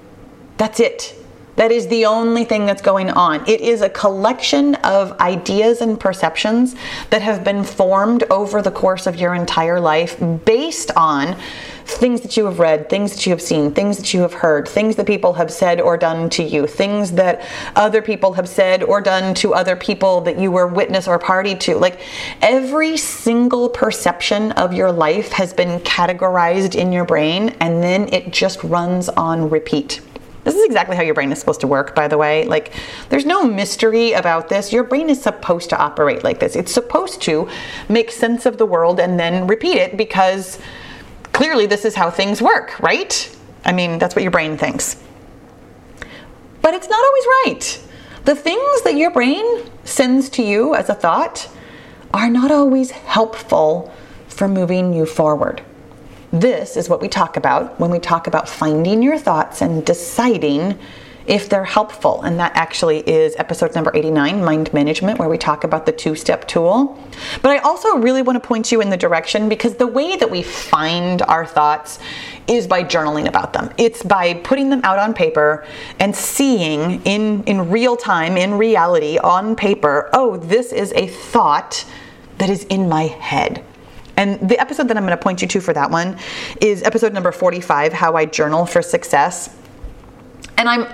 That's 0.58 0.82
it. 0.82 1.16
That 1.56 1.72
is 1.72 1.88
the 1.88 2.06
only 2.06 2.44
thing 2.44 2.66
that's 2.66 2.82
going 2.82 3.10
on. 3.10 3.48
It 3.48 3.62
is 3.62 3.82
a 3.82 3.90
collection 3.90 4.76
of 4.76 5.18
ideas 5.20 5.82
and 5.82 6.00
perceptions 6.00 6.76
that 7.10 7.22
have 7.22 7.44
been 7.44 7.64
formed 7.64 8.24
over 8.30 8.62
the 8.62 8.70
course 8.70 9.08
of 9.08 9.16
your 9.16 9.34
entire 9.34 9.80
life 9.80 10.20
based 10.46 10.92
on 10.96 11.38
things 11.88 12.22
that 12.22 12.36
you 12.36 12.46
have 12.46 12.60
read, 12.60 12.90
things 12.90 13.14
that 13.14 13.26
you 13.26 13.32
have 13.32 13.42
seen, 13.42 13.72
things 13.72 13.98
that 13.98 14.14
you 14.14 14.22
have 14.22 14.34
heard, 14.34 14.68
things 14.68 14.96
that 14.98 15.08
people 15.08 15.34
have 15.34 15.52
said 15.52 15.80
or 15.80 15.98
done 15.98 16.30
to 16.32 16.44
you, 16.44 16.68
things 16.68 17.14
that 17.14 17.48
other 17.76 18.02
people 18.02 18.34
have 18.34 18.48
said 18.48 18.84
or 18.84 19.02
done 19.02 19.34
to 19.36 19.54
other 19.54 19.76
people 19.76 20.22
that 20.22 20.38
you 20.38 20.52
were 20.52 20.68
witness 20.68 21.08
or 21.08 21.18
party 21.18 21.56
to. 21.56 21.76
Like 21.78 22.02
every 22.42 22.98
single 22.98 23.70
perception 23.70 24.52
of 24.54 24.74
your 24.74 24.92
life 24.92 25.32
has 25.32 25.54
been 25.54 25.80
categorized 25.82 26.76
in 26.76 26.92
your 26.92 27.06
brain 27.06 27.56
and 27.62 27.82
then 27.82 28.14
it 28.14 28.32
just 28.32 28.64
runs 28.64 29.10
on 29.10 29.50
repeat. 29.50 30.02
This 30.44 30.56
is 30.56 30.64
exactly 30.64 30.96
how 30.96 31.04
your 31.04 31.14
brain 31.14 31.32
is 31.34 31.40
supposed 31.40 31.60
to 31.62 31.68
work, 31.68 31.94
by 31.94 32.08
the 32.08 32.18
way. 32.18 32.46
Like, 32.46 32.74
there's 33.10 33.26
no 33.26 33.44
mystery 33.44 34.14
about 34.14 34.48
this. 34.48 34.72
Your 34.72 34.86
brain 34.86 35.10
is 35.10 35.22
supposed 35.22 35.70
to 35.72 35.78
operate 35.78 36.24
like 36.24 36.40
this. 36.40 36.56
It's 36.56 36.74
supposed 36.74 37.22
to 37.24 37.50
make 37.90 38.12
sense 38.12 38.46
of 38.46 38.58
the 38.58 38.66
world 38.66 38.98
and 39.02 39.20
then 39.20 39.46
repeat 39.46 39.76
it 39.76 39.98
because 39.98 40.58
clearly 41.38 41.68
this 41.68 41.86
is 41.86 41.94
how 41.94 42.10
things 42.10 42.42
work, 42.42 42.80
right? 42.80 43.14
I 43.64 43.72
mean, 43.72 44.00
that's 44.00 44.16
what 44.16 44.24
your 44.24 44.32
brain 44.32 44.58
thinks. 44.58 45.00
But 46.64 46.74
it's 46.74 46.90
not 46.90 47.00
always 47.06 47.26
right. 47.46 47.84
The 48.26 48.36
things 48.36 48.82
that 48.82 48.96
your 48.96 49.12
brain 49.12 49.46
sends 49.84 50.30
to 50.30 50.42
you 50.42 50.74
as 50.74 50.90
a 50.90 50.96
thought 50.96 51.48
are 52.12 52.28
not 52.28 52.50
always 52.50 52.90
helpful 52.90 53.94
for 54.28 54.48
moving 54.48 54.96
you 54.96 55.06
forward. 55.06 55.62
This 56.34 56.76
is 56.76 56.90
what 56.90 57.02
we 57.02 57.08
talk 57.08 57.38
about 57.38 57.80
when 57.80 57.92
we 57.92 58.00
talk 58.00 58.26
about 58.26 58.50
finding 58.50 59.04
your 59.04 59.20
thoughts 59.20 59.62
and 59.62 59.86
deciding 59.86 60.80
if 61.28 61.50
they're 61.50 61.66
helpful. 61.66 62.22
And 62.24 62.40
that 62.40 62.56
actually 62.56 63.00
is 63.00 63.36
episode 63.38 63.76
number 63.76 63.92
89, 63.94 64.44
Mind 64.44 64.74
Management, 64.74 65.20
where 65.20 65.30
we 65.30 65.38
talk 65.38 65.64
about 65.64 65.86
the 65.86 65.92
two 65.92 66.16
step 66.16 66.48
tool. 66.48 66.98
But 67.42 67.52
I 67.52 67.58
also 67.60 67.98
really 67.98 68.22
want 68.22 68.42
to 68.42 68.48
point 68.48 68.72
you 68.72 68.82
in 68.82 68.90
the 68.90 68.98
direction 68.98 69.50
because 69.50 69.76
the 69.76 69.88
way 69.88 70.16
that 70.16 70.32
we 70.32 70.42
find 70.42 71.22
our 71.24 71.46
thoughts 71.46 72.00
is 72.48 72.66
by 72.66 72.84
journaling 72.84 73.28
about 73.28 73.54
them. 73.54 73.70
It's 73.78 74.02
by 74.04 74.36
putting 74.36 74.70
them 74.70 74.82
out 74.84 75.00
on 75.00 75.14
paper 75.14 75.66
and 76.00 76.16
seeing 76.16 77.04
in, 77.04 77.44
in 77.44 77.70
real 77.70 77.98
time, 77.98 78.38
in 78.38 78.54
reality, 78.54 79.18
on 79.18 79.56
paper, 79.56 80.10
oh, 80.14 80.38
this 80.38 80.72
is 80.72 80.94
a 80.94 81.08
thought 81.08 81.86
that 82.38 82.50
is 82.50 82.64
in 82.66 82.88
my 82.88 83.04
head. 83.04 83.64
And 84.16 84.50
the 84.50 84.60
episode 84.60 84.88
that 84.88 84.98
I'm 84.98 85.04
going 85.04 85.16
to 85.16 85.24
point 85.24 85.42
you 85.42 85.48
to 85.48 85.62
for 85.62 85.74
that 85.74 85.92
one 85.92 86.18
is 86.60 86.82
episode 86.84 87.14
number 87.14 87.32
45, 87.32 87.94
How 87.94 88.16
I 88.16 88.26
Journal 88.26 88.66
for 88.66 88.82
Success. 88.82 89.56
And 90.58 90.68
I'm 90.68 90.88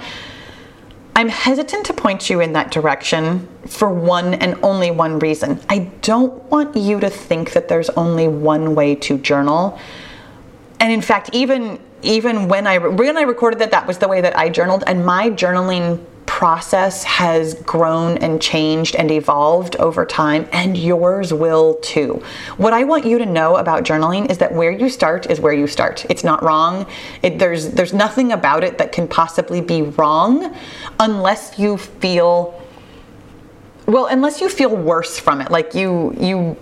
I'm 1.15 1.29
hesitant 1.29 1.85
to 1.85 1.93
point 1.93 2.29
you 2.29 2.41
in 2.41 2.53
that 2.53 2.71
direction 2.71 3.47
for 3.67 3.89
one 3.89 4.33
and 4.33 4.57
only 4.63 4.89
one 4.89 5.19
reason. 5.19 5.59
I 5.69 5.91
don't 6.01 6.33
want 6.49 6.75
you 6.75 6.99
to 6.99 7.09
think 7.09 7.53
that 7.53 7.67
there's 7.67 7.89
only 7.91 8.27
one 8.27 8.73
way 8.73 8.95
to 8.95 9.17
journal. 9.19 9.79
And 10.79 10.91
in 10.91 11.01
fact, 11.01 11.29
even 11.33 11.79
even 12.01 12.47
when 12.47 12.67
I 12.67 12.77
when 12.79 13.15
I 13.17 13.21
recorded 13.21 13.59
that, 13.59 13.71
that 13.71 13.87
was 13.87 13.99
the 13.99 14.07
way 14.07 14.21
that 14.21 14.37
I 14.37 14.49
journaled, 14.49 14.83
and 14.87 15.05
my 15.05 15.29
journaling 15.29 16.03
process 16.25 17.03
has 17.03 17.53
grown 17.53 18.17
and 18.17 18.41
changed 18.41 18.95
and 18.95 19.11
evolved 19.11 19.75
over 19.77 20.05
time, 20.05 20.47
and 20.51 20.77
yours 20.77 21.33
will 21.33 21.75
too. 21.75 22.21
What 22.57 22.73
I 22.73 22.83
want 22.83 23.05
you 23.05 23.17
to 23.17 23.25
know 23.25 23.57
about 23.57 23.83
journaling 23.83 24.29
is 24.29 24.37
that 24.39 24.53
where 24.53 24.71
you 24.71 24.89
start 24.89 25.29
is 25.29 25.39
where 25.39 25.53
you 25.53 25.67
start. 25.67 26.05
It's 26.09 26.23
not 26.23 26.43
wrong. 26.43 26.85
It, 27.21 27.39
there's 27.39 27.69
there's 27.69 27.93
nothing 27.93 28.31
about 28.31 28.63
it 28.63 28.77
that 28.77 28.91
can 28.91 29.07
possibly 29.07 29.61
be 29.61 29.83
wrong, 29.83 30.55
unless 30.99 31.59
you 31.59 31.77
feel 31.77 32.59
well, 33.85 34.05
unless 34.05 34.39
you 34.39 34.49
feel 34.49 34.75
worse 34.75 35.19
from 35.19 35.41
it, 35.41 35.51
like 35.51 35.75
you 35.75 36.15
you 36.19 36.57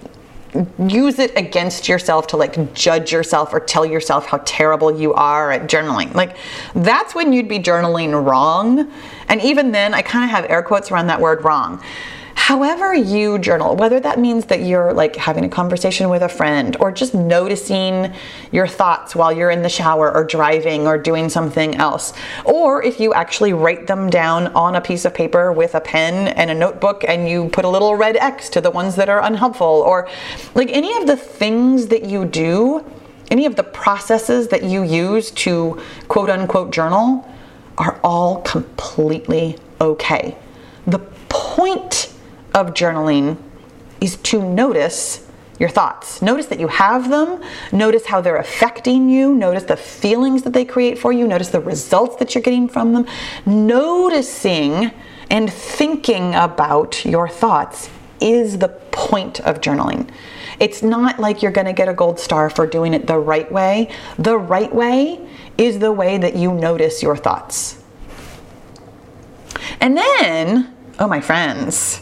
use 0.79 1.19
it 1.19 1.31
against 1.37 1.87
yourself 1.87 2.27
to 2.27 2.37
like 2.37 2.73
judge 2.73 3.11
yourself 3.11 3.53
or 3.53 3.59
tell 3.59 3.85
yourself 3.85 4.25
how 4.25 4.41
terrible 4.45 4.99
you 4.99 5.13
are 5.13 5.51
at 5.51 5.69
journaling. 5.69 6.13
Like 6.13 6.35
that's 6.75 7.15
when 7.15 7.31
you'd 7.33 7.47
be 7.47 7.59
journaling 7.59 8.25
wrong. 8.25 8.91
And 9.29 9.41
even 9.41 9.71
then, 9.71 9.93
I 9.93 10.01
kind 10.01 10.25
of 10.25 10.29
have 10.31 10.49
air 10.49 10.61
quotes 10.61 10.91
around 10.91 11.07
that 11.07 11.21
word 11.21 11.43
wrong 11.43 11.81
however 12.35 12.93
you 12.93 13.39
journal, 13.39 13.75
whether 13.75 13.99
that 13.99 14.19
means 14.19 14.45
that 14.45 14.61
you're 14.61 14.93
like 14.93 15.15
having 15.15 15.45
a 15.45 15.49
conversation 15.49 16.09
with 16.09 16.21
a 16.21 16.29
friend 16.29 16.75
or 16.79 16.91
just 16.91 17.13
noticing 17.13 18.13
your 18.51 18.67
thoughts 18.67 19.15
while 19.15 19.31
you're 19.31 19.51
in 19.51 19.61
the 19.61 19.69
shower 19.69 20.13
or 20.13 20.23
driving 20.23 20.87
or 20.87 20.97
doing 20.97 21.29
something 21.29 21.75
else, 21.75 22.13
or 22.45 22.83
if 22.83 22.99
you 22.99 23.13
actually 23.13 23.53
write 23.53 23.87
them 23.87 24.09
down 24.09 24.47
on 24.47 24.75
a 24.75 24.81
piece 24.81 25.05
of 25.05 25.13
paper 25.13 25.51
with 25.51 25.75
a 25.75 25.81
pen 25.81 26.29
and 26.29 26.49
a 26.49 26.53
notebook 26.53 27.03
and 27.07 27.29
you 27.29 27.49
put 27.49 27.65
a 27.65 27.69
little 27.69 27.95
red 27.95 28.17
X 28.17 28.49
to 28.49 28.61
the 28.61 28.71
ones 28.71 28.95
that 28.95 29.09
are 29.09 29.21
unhelpful, 29.21 29.65
or 29.65 30.09
like 30.55 30.69
any 30.71 30.95
of 30.97 31.07
the 31.07 31.17
things 31.17 31.87
that 31.87 32.03
you 32.03 32.25
do, 32.25 32.85
any 33.29 33.45
of 33.45 33.55
the 33.55 33.63
processes 33.63 34.49
that 34.49 34.63
you 34.63 34.83
use 34.83 35.31
to 35.31 35.81
quote 36.07 36.29
unquote 36.29 36.71
journal 36.71 37.27
are 37.77 37.99
all 38.03 38.41
completely 38.41 39.57
okay. 39.79 40.35
The 40.85 40.99
point 41.29 42.10
of 42.53 42.73
journaling 42.73 43.37
is 43.99 44.17
to 44.17 44.41
notice 44.41 45.27
your 45.59 45.69
thoughts. 45.69 46.23
Notice 46.23 46.47
that 46.47 46.59
you 46.59 46.67
have 46.67 47.09
them. 47.09 47.41
Notice 47.71 48.07
how 48.07 48.19
they're 48.19 48.37
affecting 48.37 49.09
you. 49.09 49.35
Notice 49.35 49.63
the 49.63 49.77
feelings 49.77 50.41
that 50.41 50.53
they 50.53 50.65
create 50.65 50.97
for 50.97 51.13
you. 51.13 51.27
Notice 51.27 51.49
the 51.49 51.59
results 51.59 52.15
that 52.15 52.33
you're 52.33 52.41
getting 52.41 52.67
from 52.67 52.93
them. 52.93 53.05
Noticing 53.45 54.91
and 55.29 55.53
thinking 55.53 56.33
about 56.33 57.05
your 57.05 57.29
thoughts 57.29 57.91
is 58.19 58.57
the 58.57 58.69
point 58.91 59.39
of 59.41 59.61
journaling. 59.61 60.09
It's 60.59 60.81
not 60.81 61.19
like 61.19 61.41
you're 61.41 61.51
going 61.51 61.67
to 61.67 61.73
get 61.73 61.87
a 61.87 61.93
gold 61.93 62.19
star 62.19 62.49
for 62.49 62.65
doing 62.65 62.93
it 62.93 63.05
the 63.07 63.17
right 63.17 63.51
way. 63.51 63.91
The 64.17 64.37
right 64.37 64.73
way 64.73 65.27
is 65.57 65.79
the 65.79 65.91
way 65.91 66.17
that 66.17 66.35
you 66.35 66.53
notice 66.53 67.03
your 67.03 67.17
thoughts. 67.17 67.81
And 69.79 69.95
then, 69.95 70.75
oh, 70.99 71.07
my 71.07 71.21
friends, 71.21 72.01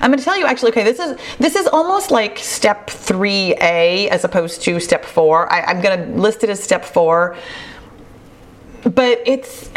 I'm 0.00 0.10
going 0.10 0.18
to 0.18 0.24
tell 0.24 0.38
you 0.38 0.46
actually. 0.46 0.70
Okay, 0.72 0.84
this 0.84 0.98
is 0.98 1.18
this 1.38 1.56
is 1.56 1.66
almost 1.66 2.10
like 2.10 2.38
step 2.38 2.90
three 2.90 3.54
A 3.60 4.08
as 4.10 4.24
opposed 4.24 4.62
to 4.62 4.80
step 4.80 5.04
four. 5.04 5.52
I, 5.52 5.62
I'm 5.62 5.80
going 5.80 5.98
to 5.98 6.18
list 6.18 6.44
it 6.44 6.50
as 6.50 6.62
step 6.62 6.84
four, 6.84 7.36
but 8.82 9.20
it's 9.26 9.70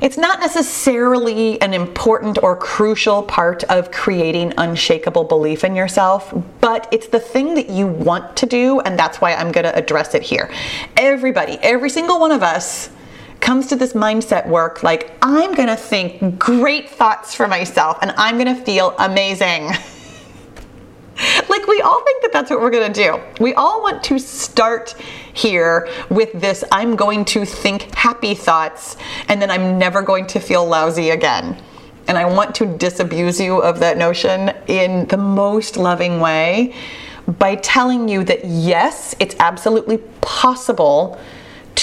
it's 0.00 0.16
not 0.16 0.38
necessarily 0.38 1.60
an 1.60 1.74
important 1.74 2.38
or 2.42 2.54
crucial 2.56 3.24
part 3.24 3.64
of 3.64 3.90
creating 3.90 4.54
unshakable 4.56 5.24
belief 5.24 5.64
in 5.64 5.74
yourself, 5.74 6.32
but 6.60 6.86
it's 6.92 7.08
the 7.08 7.18
thing 7.18 7.54
that 7.54 7.68
you 7.68 7.88
want 7.88 8.36
to 8.36 8.46
do, 8.46 8.78
and 8.80 8.96
that's 8.96 9.20
why 9.20 9.34
I'm 9.34 9.50
going 9.50 9.64
to 9.64 9.74
address 9.74 10.14
it 10.14 10.22
here. 10.22 10.52
Everybody, 10.96 11.58
every 11.62 11.90
single 11.90 12.20
one 12.20 12.30
of 12.30 12.44
us 12.44 12.90
comes 13.40 13.66
to 13.68 13.76
this 13.76 13.92
mindset 13.92 14.46
work 14.46 14.82
like, 14.82 15.16
I'm 15.22 15.54
gonna 15.54 15.76
think 15.76 16.38
great 16.38 16.88
thoughts 16.88 17.34
for 17.34 17.46
myself 17.48 17.98
and 18.02 18.12
I'm 18.16 18.38
gonna 18.38 18.54
feel 18.64 18.94
amazing. 18.98 19.66
like, 21.48 21.66
we 21.66 21.80
all 21.80 22.02
think 22.04 22.22
that 22.22 22.30
that's 22.32 22.50
what 22.50 22.60
we're 22.60 22.70
gonna 22.70 22.92
do. 22.92 23.20
We 23.40 23.54
all 23.54 23.82
want 23.82 24.02
to 24.04 24.18
start 24.18 24.94
here 25.32 25.88
with 26.10 26.32
this 26.40 26.64
I'm 26.72 26.96
going 26.96 27.24
to 27.26 27.44
think 27.44 27.94
happy 27.94 28.34
thoughts 28.34 28.96
and 29.28 29.40
then 29.40 29.50
I'm 29.50 29.78
never 29.78 30.02
going 30.02 30.26
to 30.28 30.40
feel 30.40 30.66
lousy 30.66 31.10
again. 31.10 31.60
And 32.08 32.16
I 32.16 32.24
want 32.24 32.54
to 32.56 32.66
disabuse 32.66 33.38
you 33.38 33.62
of 33.62 33.80
that 33.80 33.98
notion 33.98 34.50
in 34.66 35.06
the 35.08 35.18
most 35.18 35.76
loving 35.76 36.20
way 36.20 36.74
by 37.26 37.56
telling 37.56 38.08
you 38.08 38.24
that 38.24 38.44
yes, 38.44 39.14
it's 39.20 39.36
absolutely 39.38 39.98
possible 40.22 41.20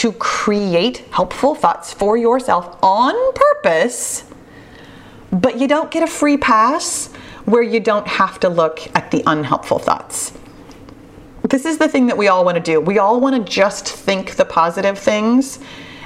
to 0.06 0.12
create 0.12 0.98
helpful 1.10 1.56
thoughts 1.56 1.92
for 1.92 2.16
yourself 2.16 2.78
on 2.84 3.16
purpose, 3.34 4.24
but 5.32 5.60
you 5.60 5.68
don't 5.68 5.90
get 5.90 6.04
a 6.04 6.08
free 6.08 6.38
pass 6.38 7.08
where 7.46 7.64
you 7.64 7.80
don't 7.80 8.08
have 8.08 8.40
to 8.40 8.48
look 8.48 8.88
at 8.96 9.10
the 9.10 9.24
unhelpful 9.26 9.80
thoughts. 9.80 10.32
This 11.50 11.66
is 11.66 11.80
the 11.80 11.88
thing 11.88 12.06
that 12.06 12.16
we 12.16 12.28
all 12.28 12.46
want 12.46 12.54
to 12.54 12.62
do. 12.62 12.80
We 12.80 13.00
all 13.00 13.20
want 13.20 13.36
to 13.36 13.52
just 13.52 13.88
think 13.88 14.36
the 14.36 14.46
positive 14.46 15.00
things 15.00 15.58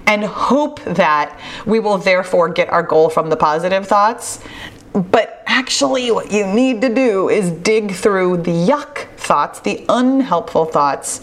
and 0.07 0.23
hope 0.23 0.81
that 0.85 1.37
we 1.65 1.81
will 1.81 1.97
therefore 1.97 2.47
get 2.47 2.69
our 2.69 2.83
goal 2.83 3.09
from 3.09 3.29
the 3.29 3.35
positive 3.35 3.85
thoughts. 3.85 4.41
But 4.93 5.43
actually, 5.45 6.09
what 6.11 6.31
you 6.31 6.47
need 6.47 6.79
to 6.83 6.93
do 6.95 7.27
is 7.27 7.51
dig 7.51 7.91
through 7.91 8.37
the 8.37 8.51
yuck 8.51 9.09
thoughts, 9.17 9.59
the 9.59 9.85
unhelpful 9.89 10.63
thoughts, 10.63 11.19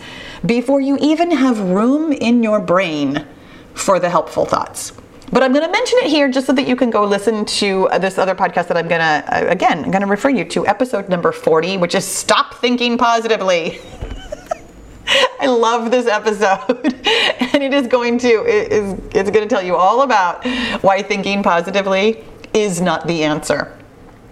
before 0.46 0.80
you 0.80 0.96
even 1.00 1.30
have 1.30 1.58
room 1.60 2.12
in 2.12 2.42
your 2.42 2.60
brain 2.60 3.26
for 3.74 3.98
the 3.98 4.08
helpful 4.08 4.46
thoughts. 4.46 4.92
But 5.32 5.42
I'm 5.42 5.52
going 5.52 5.64
to 5.64 5.72
mention 5.72 5.98
it 6.02 6.10
here 6.10 6.30
just 6.30 6.46
so 6.46 6.52
that 6.52 6.68
you 6.68 6.76
can 6.76 6.88
go 6.90 7.04
listen 7.04 7.44
to 7.44 7.88
this 8.00 8.16
other 8.16 8.34
podcast 8.34 8.68
that 8.68 8.76
I'm 8.76 8.86
going 8.86 9.00
to, 9.00 9.24
uh, 9.34 9.50
again, 9.50 9.84
I'm 9.84 9.90
going 9.90 10.02
to 10.02 10.06
refer 10.06 10.30
you 10.30 10.44
to 10.44 10.66
episode 10.66 11.08
number 11.08 11.32
40, 11.32 11.78
which 11.78 11.94
is 11.94 12.04
Stop 12.04 12.54
Thinking 12.54 12.96
Positively. 12.96 13.80
I 15.40 15.46
love 15.46 15.90
this 15.90 16.06
episode, 16.06 16.94
and 17.40 17.62
it 17.62 17.72
is 17.72 17.86
going 17.86 18.18
to 18.18 18.44
it 18.44 18.72
is 18.72 18.92
it's 19.14 19.30
going 19.30 19.46
to 19.46 19.48
tell 19.48 19.62
you 19.62 19.76
all 19.76 20.02
about 20.02 20.44
why 20.82 21.02
thinking 21.02 21.42
positively 21.42 22.24
is 22.52 22.80
not 22.80 23.06
the 23.06 23.22
answer. 23.22 23.76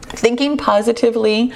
Thinking 0.02 0.56
positively 0.56 1.52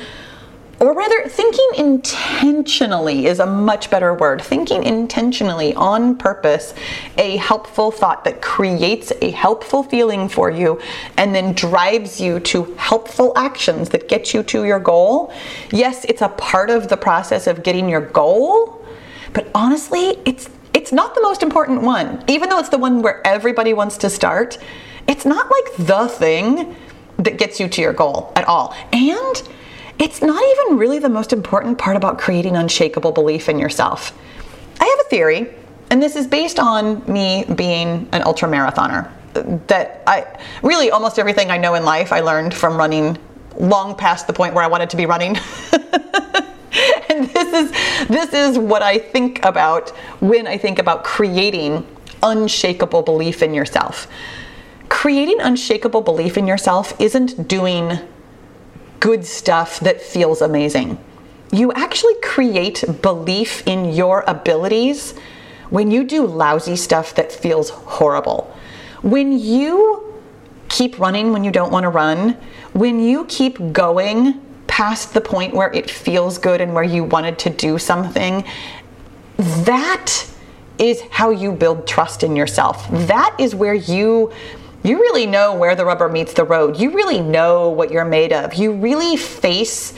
or 0.81 0.95
rather, 0.95 1.29
thinking 1.29 1.69
intentionally 1.77 3.27
is 3.27 3.41
a 3.41 3.47
much 3.47 3.91
better 3.91 4.15
word. 4.15 4.41
Thinking 4.41 4.85
intentionally, 4.85 5.75
on 5.75 6.17
purpose, 6.17 6.73
a 7.17 7.37
helpful 7.39 7.91
thought 7.91 8.25
that 8.25 8.41
creates 8.41 9.13
a 9.21 9.31
helpful 9.31 9.83
feeling 9.83 10.29
for 10.29 10.51
you 10.51 10.81
and 11.17 11.35
then 11.35 11.53
drives 11.53 12.21
you 12.21 12.39
to 12.41 12.75
helpful 12.77 13.33
actions 13.37 13.89
that 13.89 14.09
get 14.09 14.33
you 14.33 14.45
to 14.45 14.65
your 14.65 14.79
goal. 14.79 15.33
Yes, 15.73 16.05
it's 16.05 16.23
a 16.23 16.29
part 16.29 16.71
of 16.71 16.89
the 16.89 16.97
process 16.97 17.49
of 17.49 17.65
getting 17.65 17.89
your 17.89 18.03
goal, 18.03 18.85
but 19.33 19.51
honestly, 19.55 20.19
it's 20.25 20.49
it's 20.75 20.93
not 20.93 21.15
the 21.17 21.23
most 21.23 21.43
important 21.43 21.83
one. 21.83 22.23
Even 22.29 22.49
though 22.51 22.59
it's 22.61 22.69
the 22.69 22.79
one 22.79 23.03
where 23.03 23.27
everybody 23.27 23.73
wants 23.73 23.97
to 23.99 24.09
start, 24.11 24.59
it's 25.09 25.25
not 25.25 25.51
like 25.51 25.87
the 25.89 26.07
thing 26.07 26.77
that 27.17 27.37
gets 27.37 27.59
you 27.59 27.69
to 27.69 27.83
your 27.83 27.93
goal 27.93 28.33
at 28.37 28.47
all. 28.47 28.77
And 28.93 29.43
it's 29.99 30.23
not 30.23 30.43
even 30.43 30.79
really 30.79 30.99
the 30.99 31.09
most 31.09 31.33
important 31.33 31.79
part 31.79 31.97
about 31.97 32.19
creating 32.19 32.57
unshakable 32.57 33.13
belief 33.13 33.49
in 33.49 33.59
yourself. 33.59 34.17
I 34.81 34.85
have 34.85 35.07
a 35.07 35.09
theory, 35.09 35.53
and 35.91 36.01
this 36.01 36.15
is 36.15 36.27
based 36.27 36.59
on 36.59 37.03
me 37.11 37.45
being 37.57 38.09
an 38.13 38.23
ultra 38.23 38.49
marathoner. 38.49 39.11
That 39.67 40.03
I 40.07 40.27
really 40.63 40.91
almost 40.91 41.19
everything 41.19 41.51
I 41.51 41.59
know 41.59 41.75
in 41.75 41.85
life 41.85 42.13
I 42.13 42.21
learned 42.21 42.55
from 42.55 42.77
running 42.77 43.19
long 43.59 43.95
past 43.95 44.27
the 44.27 44.33
point 44.33 44.55
where 44.55 44.65
I 44.65 44.69
wanted 44.69 44.91
to 44.91 44.97
be 44.97 45.07
running. 45.07 45.37
and 47.09 47.29
this 47.31 47.53
is 47.53 48.09
this 48.09 48.33
is 48.33 48.59
what 48.59 48.83
I 48.83 48.99
think 48.99 49.45
about 49.45 49.91
when 50.21 50.47
I 50.47 50.57
think 50.57 50.79
about 50.79 51.05
creating 51.05 51.87
unshakable 52.23 53.03
belief 53.03 53.43
in 53.43 53.55
yourself. 53.55 54.07
Creating 54.89 55.41
unshakable 55.41 56.03
belief 56.03 56.39
in 56.39 56.47
yourself 56.47 56.99
isn't 57.01 57.49
doing 57.49 57.99
good 59.01 59.25
stuff 59.25 59.81
that 59.81 60.01
feels 60.01 60.41
amazing. 60.41 60.99
You 61.53 61.73
actually 61.73 62.15
create 62.23 62.85
belief 63.03 63.67
in 63.67 63.93
your 63.95 64.25
abilities 64.27 65.15
when 65.71 65.91
you 65.91 66.05
do 66.05 66.27
lousy 66.27 66.77
stuff 66.77 67.15
that 67.15 67.33
feels 67.33 67.71
horrible. 67.71 68.55
When 69.03 69.39
you 69.39 70.09
keep 70.69 70.99
running 70.99 71.33
when 71.33 71.45
you 71.45 71.51
don't 71.51 71.73
want 71.73 71.85
to 71.85 71.89
run, 71.89 72.37
when 72.73 73.01
you 73.01 73.25
keep 73.27 73.73
going 73.73 74.41
past 74.67 75.15
the 75.15 75.21
point 75.21 75.55
where 75.55 75.73
it 75.73 75.91
feels 75.91 76.39
good 76.39 76.61
and 76.61 76.75
where 76.75 76.85
you 76.85 77.05
wanted 77.05 77.39
to 77.41 77.51
do 77.51 77.79
something, 77.79 78.45
that 79.37 80.27
is 80.79 81.03
how 81.11 81.31
you 81.31 81.53
build 81.53 81.87
trust 81.87 82.23
in 82.23 82.37
yourself. 82.37 82.87
That 82.91 83.35
is 83.39 83.55
where 83.55 83.75
you 83.75 84.33
you 84.83 84.99
really 84.99 85.27
know 85.27 85.55
where 85.55 85.75
the 85.75 85.85
rubber 85.85 86.09
meets 86.09 86.35
the 86.35 86.45
road. 86.45 86.79
You 86.79 86.93
really 86.93 87.21
know 87.21 87.71
what 87.71 87.91
you're 87.91 88.05
made 88.05 88.33
of. 88.33 88.55
You 88.55 88.73
really 88.73 89.17
face 89.17 89.95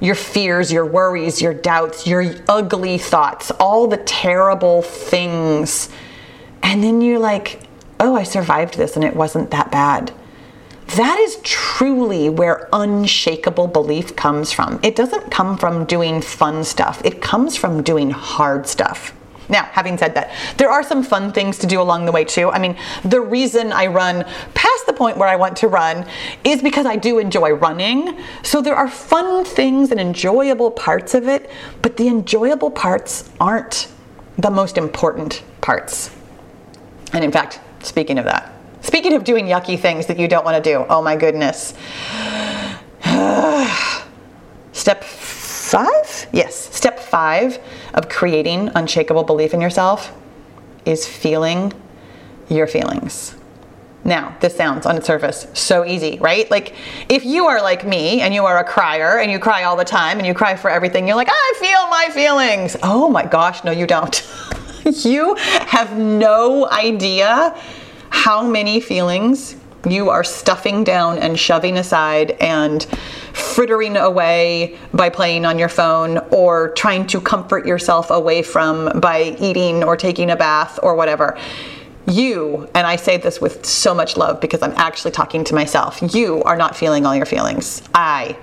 your 0.00 0.14
fears, 0.14 0.72
your 0.72 0.84
worries, 0.84 1.40
your 1.40 1.54
doubts, 1.54 2.06
your 2.06 2.34
ugly 2.48 2.98
thoughts, 2.98 3.50
all 3.52 3.86
the 3.86 3.96
terrible 3.98 4.82
things 4.82 5.88
And 6.64 6.82
then 6.82 7.02
you're 7.02 7.18
like, 7.18 7.60
oh, 8.00 8.16
I 8.16 8.22
survived 8.24 8.76
this 8.76 8.96
and 8.96 9.04
it 9.04 9.14
wasn't 9.14 9.50
that 9.50 9.70
bad. 9.70 10.12
That 10.96 11.18
is 11.18 11.38
truly 11.42 12.28
where 12.30 12.68
unshakable 12.72 13.68
belief 13.68 14.16
comes 14.16 14.52
from. 14.52 14.80
It 14.82 14.96
doesn't 14.96 15.30
come 15.30 15.58
from 15.58 15.84
doing 15.84 16.22
fun 16.22 16.64
stuff, 16.64 17.04
it 17.04 17.20
comes 17.20 17.56
from 17.56 17.82
doing 17.82 18.10
hard 18.10 18.66
stuff. 18.66 19.14
Now, 19.48 19.64
having 19.64 19.98
said 19.98 20.14
that, 20.14 20.32
there 20.56 20.70
are 20.70 20.82
some 20.82 21.02
fun 21.02 21.32
things 21.32 21.58
to 21.58 21.66
do 21.66 21.80
along 21.80 22.06
the 22.06 22.12
way 22.12 22.24
too. 22.24 22.50
I 22.50 22.58
mean, 22.58 22.76
the 23.04 23.20
reason 23.20 23.72
I 23.72 23.86
run 23.86 24.24
past 24.54 24.86
the 24.86 24.92
point 24.92 25.16
where 25.16 25.28
I 25.28 25.36
want 25.36 25.56
to 25.58 25.68
run 25.68 26.06
is 26.44 26.62
because 26.62 26.86
I 26.86 26.96
do 26.96 27.18
enjoy 27.18 27.52
running. 27.52 28.18
So 28.42 28.62
there 28.62 28.76
are 28.76 28.88
fun 28.88 29.44
things 29.44 29.90
and 29.90 30.00
enjoyable 30.00 30.70
parts 30.70 31.14
of 31.14 31.28
it, 31.28 31.50
but 31.82 31.96
the 31.96 32.08
enjoyable 32.08 32.70
parts 32.70 33.30
aren't 33.40 33.88
the 34.38 34.50
most 34.50 34.78
important 34.78 35.42
parts. 35.60 36.10
And 37.12 37.22
in 37.24 37.30
fact, 37.30 37.60
speaking 37.82 38.18
of 38.18 38.24
that, 38.24 38.52
speaking 38.80 39.12
of 39.12 39.24
doing 39.24 39.46
yucky 39.46 39.78
things 39.78 40.06
that 40.06 40.18
you 40.18 40.26
don't 40.26 40.44
want 40.44 40.62
to 40.62 40.70
do, 40.70 40.84
oh 40.88 41.02
my 41.02 41.16
goodness. 41.16 41.74
Step 44.72 45.04
five? 45.04 46.26
Yes, 46.32 46.54
step 46.74 46.98
five 47.00 47.58
of 47.94 48.08
creating 48.08 48.70
unshakable 48.74 49.22
belief 49.22 49.54
in 49.54 49.60
yourself 49.60 50.12
is 50.84 51.06
feeling 51.06 51.72
your 52.48 52.66
feelings. 52.66 53.34
Now, 54.06 54.36
this 54.40 54.54
sounds 54.54 54.84
on 54.84 54.98
its 54.98 55.06
surface 55.06 55.46
so 55.54 55.86
easy, 55.86 56.18
right? 56.18 56.50
Like, 56.50 56.74
if 57.08 57.24
you 57.24 57.46
are 57.46 57.62
like 57.62 57.86
me 57.86 58.20
and 58.20 58.34
you 58.34 58.44
are 58.44 58.58
a 58.58 58.64
crier 58.64 59.18
and 59.18 59.30
you 59.30 59.38
cry 59.38 59.64
all 59.64 59.76
the 59.76 59.84
time 59.84 60.18
and 60.18 60.26
you 60.26 60.34
cry 60.34 60.56
for 60.56 60.68
everything, 60.68 61.08
you're 61.08 61.16
like, 61.16 61.30
I 61.30 61.54
feel 61.58 61.88
my 61.88 62.10
feelings. 62.12 62.76
Oh 62.82 63.08
my 63.08 63.24
gosh, 63.24 63.64
no, 63.64 63.70
you 63.70 63.86
don't. 63.86 64.22
you 64.84 65.34
have 65.36 65.96
no 65.96 66.68
idea 66.70 67.58
how 68.10 68.46
many 68.46 68.78
feelings 68.78 69.56
you 69.86 70.10
are 70.10 70.24
stuffing 70.24 70.84
down 70.84 71.18
and 71.18 71.38
shoving 71.38 71.76
aside 71.76 72.32
and 72.32 72.84
frittering 73.32 73.96
away 73.96 74.78
by 74.92 75.08
playing 75.08 75.44
on 75.44 75.58
your 75.58 75.68
phone 75.68 76.18
or 76.30 76.70
trying 76.70 77.06
to 77.08 77.20
comfort 77.20 77.66
yourself 77.66 78.10
away 78.10 78.42
from 78.42 79.00
by 79.00 79.36
eating 79.38 79.84
or 79.84 79.96
taking 79.96 80.30
a 80.30 80.36
bath 80.36 80.78
or 80.82 80.94
whatever. 80.94 81.38
You, 82.06 82.68
and 82.74 82.86
I 82.86 82.96
say 82.96 83.16
this 83.16 83.40
with 83.40 83.64
so 83.64 83.94
much 83.94 84.16
love 84.16 84.40
because 84.40 84.62
I'm 84.62 84.74
actually 84.76 85.12
talking 85.12 85.42
to 85.44 85.54
myself, 85.54 86.14
you 86.14 86.42
are 86.42 86.56
not 86.56 86.76
feeling 86.76 87.06
all 87.06 87.16
your 87.16 87.26
feelings. 87.26 87.82
I. 87.94 88.36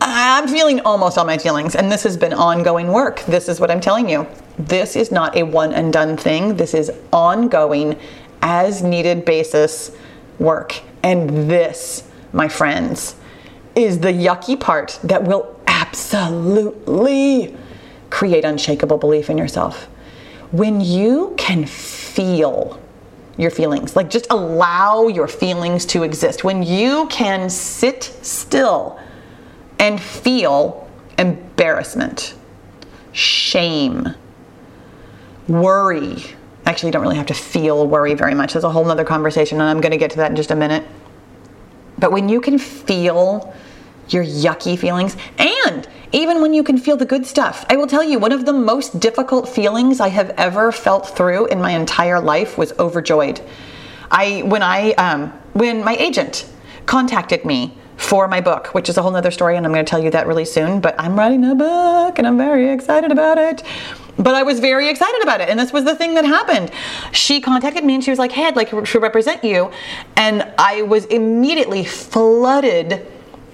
I'm 0.00 0.48
feeling 0.48 0.80
almost 0.80 1.16
all 1.16 1.24
my 1.24 1.38
feelings, 1.38 1.74
and 1.74 1.90
this 1.90 2.02
has 2.02 2.16
been 2.16 2.34
ongoing 2.34 2.88
work. 2.88 3.20
This 3.22 3.48
is 3.48 3.58
what 3.58 3.70
I'm 3.70 3.80
telling 3.80 4.08
you. 4.08 4.26
This 4.58 4.96
is 4.96 5.10
not 5.10 5.34
a 5.34 5.44
one 5.44 5.72
and 5.72 5.92
done 5.92 6.16
thing. 6.16 6.56
This 6.56 6.74
is 6.74 6.92
ongoing, 7.10 7.98
as 8.42 8.82
needed 8.82 9.24
basis 9.24 9.96
work. 10.38 10.80
And 11.02 11.50
this, 11.50 12.04
my 12.32 12.48
friends, 12.48 13.16
is 13.74 14.00
the 14.00 14.12
yucky 14.12 14.58
part 14.58 14.98
that 15.04 15.24
will 15.24 15.60
absolutely 15.66 17.56
create 18.10 18.44
unshakable 18.44 18.98
belief 18.98 19.28
in 19.30 19.36
yourself. 19.36 19.84
When 20.52 20.80
you 20.80 21.34
can 21.36 21.66
feel 21.66 22.80
your 23.36 23.50
feelings, 23.50 23.96
like 23.96 24.08
just 24.08 24.28
allow 24.30 25.08
your 25.08 25.26
feelings 25.26 25.84
to 25.86 26.04
exist, 26.04 26.44
when 26.44 26.62
you 26.62 27.06
can 27.08 27.50
sit 27.50 28.04
still 28.22 29.00
and 29.80 30.00
feel 30.00 30.88
embarrassment, 31.18 32.34
shame, 33.12 34.14
worry. 35.48 36.22
Actually, 36.66 36.88
you 36.88 36.92
don't 36.92 37.02
really 37.02 37.16
have 37.16 37.26
to 37.26 37.34
feel 37.34 37.86
worry 37.86 38.14
very 38.14 38.34
much. 38.34 38.54
There's 38.54 38.64
a 38.64 38.70
whole 38.70 38.90
other 38.90 39.04
conversation, 39.04 39.60
and 39.60 39.68
I'm 39.68 39.80
going 39.80 39.92
to 39.92 39.98
get 39.98 40.10
to 40.12 40.16
that 40.18 40.30
in 40.30 40.36
just 40.36 40.50
a 40.50 40.56
minute. 40.56 40.86
But 41.98 42.12
when 42.12 42.28
you 42.28 42.40
can 42.40 42.58
feel 42.58 43.54
your 44.08 44.24
yucky 44.24 44.78
feelings, 44.78 45.16
and 45.38 45.88
even 46.12 46.40
when 46.40 46.54
you 46.54 46.62
can 46.62 46.78
feel 46.78 46.96
the 46.96 47.04
good 47.04 47.26
stuff. 47.26 47.64
I 47.68 47.76
will 47.76 47.88
tell 47.88 48.04
you, 48.04 48.18
one 48.18 48.32
of 48.32 48.46
the 48.46 48.52
most 48.52 49.00
difficult 49.00 49.48
feelings 49.48 49.98
I 49.98 50.08
have 50.08 50.30
ever 50.30 50.70
felt 50.70 51.08
through 51.08 51.46
in 51.46 51.60
my 51.60 51.72
entire 51.72 52.20
life 52.20 52.56
was 52.56 52.72
overjoyed. 52.78 53.40
I 54.10 54.42
when 54.42 54.62
I 54.62 54.92
um, 54.92 55.32
when 55.54 55.82
my 55.82 55.96
agent 55.96 56.48
contacted 56.86 57.44
me 57.44 57.76
for 57.96 58.28
my 58.28 58.40
book, 58.40 58.68
which 58.68 58.88
is 58.88 58.96
a 58.96 59.02
whole 59.02 59.14
other 59.16 59.32
story, 59.32 59.56
and 59.56 59.66
I'm 59.66 59.72
going 59.72 59.84
to 59.84 59.90
tell 59.90 60.02
you 60.02 60.10
that 60.10 60.26
really 60.26 60.44
soon. 60.44 60.80
But 60.80 60.94
I'm 61.00 61.18
writing 61.18 61.44
a 61.44 61.54
book, 61.54 62.18
and 62.18 62.26
I'm 62.26 62.36
very 62.36 62.70
excited 62.70 63.10
about 63.10 63.38
it. 63.38 63.62
But 64.16 64.34
I 64.34 64.42
was 64.42 64.60
very 64.60 64.88
excited 64.88 65.22
about 65.22 65.40
it, 65.40 65.48
and 65.48 65.58
this 65.58 65.72
was 65.72 65.84
the 65.84 65.94
thing 65.94 66.14
that 66.14 66.24
happened. 66.24 66.70
She 67.12 67.40
contacted 67.40 67.84
me, 67.84 67.94
and 67.94 68.04
she 68.04 68.10
was 68.10 68.18
like, 68.18 68.32
"Hey, 68.32 68.46
I'd 68.46 68.56
like 68.56 68.70
to 68.70 69.00
represent 69.00 69.42
you," 69.42 69.70
and 70.16 70.50
I 70.56 70.82
was 70.82 71.04
immediately 71.06 71.84
flooded 71.84 73.06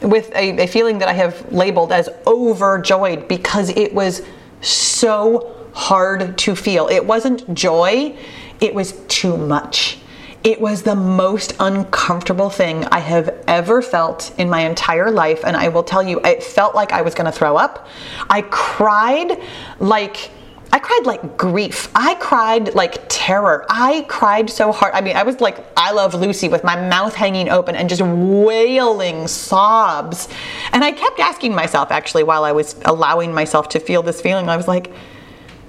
with 0.02 0.30
a, 0.34 0.64
a 0.64 0.66
feeling 0.66 0.98
that 0.98 1.08
I 1.08 1.12
have 1.12 1.52
labeled 1.52 1.92
as 1.92 2.08
overjoyed 2.26 3.28
because 3.28 3.70
it 3.70 3.94
was 3.94 4.22
so 4.60 5.54
hard 5.72 6.36
to 6.38 6.56
feel. 6.56 6.88
It 6.88 7.04
wasn't 7.04 7.52
joy, 7.54 8.16
it 8.60 8.74
was 8.74 8.92
too 9.08 9.36
much. 9.36 9.98
It 10.42 10.58
was 10.58 10.82
the 10.82 10.94
most 10.94 11.54
uncomfortable 11.60 12.48
thing 12.48 12.86
I 12.86 13.00
have 13.00 13.44
ever 13.46 13.82
felt 13.82 14.32
in 14.38 14.48
my 14.48 14.60
entire 14.60 15.10
life. 15.10 15.44
And 15.44 15.54
I 15.54 15.68
will 15.68 15.82
tell 15.82 16.02
you, 16.02 16.18
it 16.20 16.42
felt 16.42 16.74
like 16.74 16.92
I 16.92 17.02
was 17.02 17.14
going 17.14 17.26
to 17.26 17.32
throw 17.32 17.56
up. 17.56 17.88
I 18.30 18.40
cried 18.42 19.38
like 19.80 20.30
I 20.72 20.78
cried 20.78 21.02
like 21.04 21.36
grief. 21.36 21.90
I 21.94 22.14
cried 22.16 22.74
like 22.74 23.02
terror. 23.08 23.66
I 23.68 24.04
cried 24.08 24.48
so 24.48 24.70
hard. 24.70 24.94
I 24.94 25.00
mean, 25.00 25.16
I 25.16 25.24
was 25.24 25.40
like, 25.40 25.58
I 25.76 25.92
love 25.92 26.14
Lucy 26.14 26.48
with 26.48 26.62
my 26.62 26.76
mouth 26.88 27.14
hanging 27.14 27.48
open 27.48 27.74
and 27.74 27.88
just 27.88 28.02
wailing 28.02 29.26
sobs. 29.26 30.28
And 30.72 30.84
I 30.84 30.92
kept 30.92 31.18
asking 31.18 31.54
myself, 31.54 31.90
actually, 31.90 32.22
while 32.22 32.44
I 32.44 32.52
was 32.52 32.76
allowing 32.84 33.34
myself 33.34 33.68
to 33.70 33.80
feel 33.80 34.02
this 34.02 34.20
feeling, 34.20 34.48
I 34.48 34.56
was 34.56 34.68
like, 34.68 34.92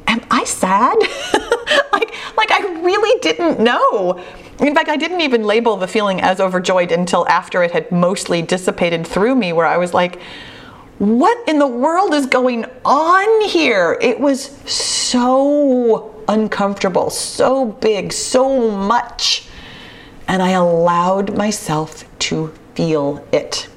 am 0.07 0.21
I 0.29 0.43
sad? 0.43 0.95
like, 1.91 2.13
like 2.37 2.51
I 2.51 2.81
really 2.83 3.19
didn't 3.21 3.59
know. 3.59 4.23
In 4.59 4.75
fact, 4.75 4.89
I 4.89 4.97
didn't 4.97 5.21
even 5.21 5.43
label 5.43 5.77
the 5.77 5.87
feeling 5.87 6.21
as 6.21 6.39
overjoyed 6.39 6.91
until 6.91 7.27
after 7.27 7.63
it 7.63 7.71
had 7.71 7.91
mostly 7.91 8.43
dissipated 8.43 9.07
through 9.07 9.33
me, 9.33 9.53
where 9.53 9.65
I 9.65 9.77
was 9.77 9.93
like, 9.93 10.19
what 11.01 11.49
in 11.49 11.57
the 11.57 11.65
world 11.65 12.13
is 12.13 12.27
going 12.27 12.63
on 12.85 13.49
here? 13.49 13.97
It 14.01 14.19
was 14.19 14.51
so 14.71 16.13
uncomfortable, 16.27 17.09
so 17.09 17.65
big, 17.65 18.13
so 18.13 18.69
much. 18.69 19.47
And 20.27 20.43
I 20.43 20.51
allowed 20.51 21.35
myself 21.35 22.05
to 22.19 22.53
feel 22.75 23.25
it. 23.31 23.67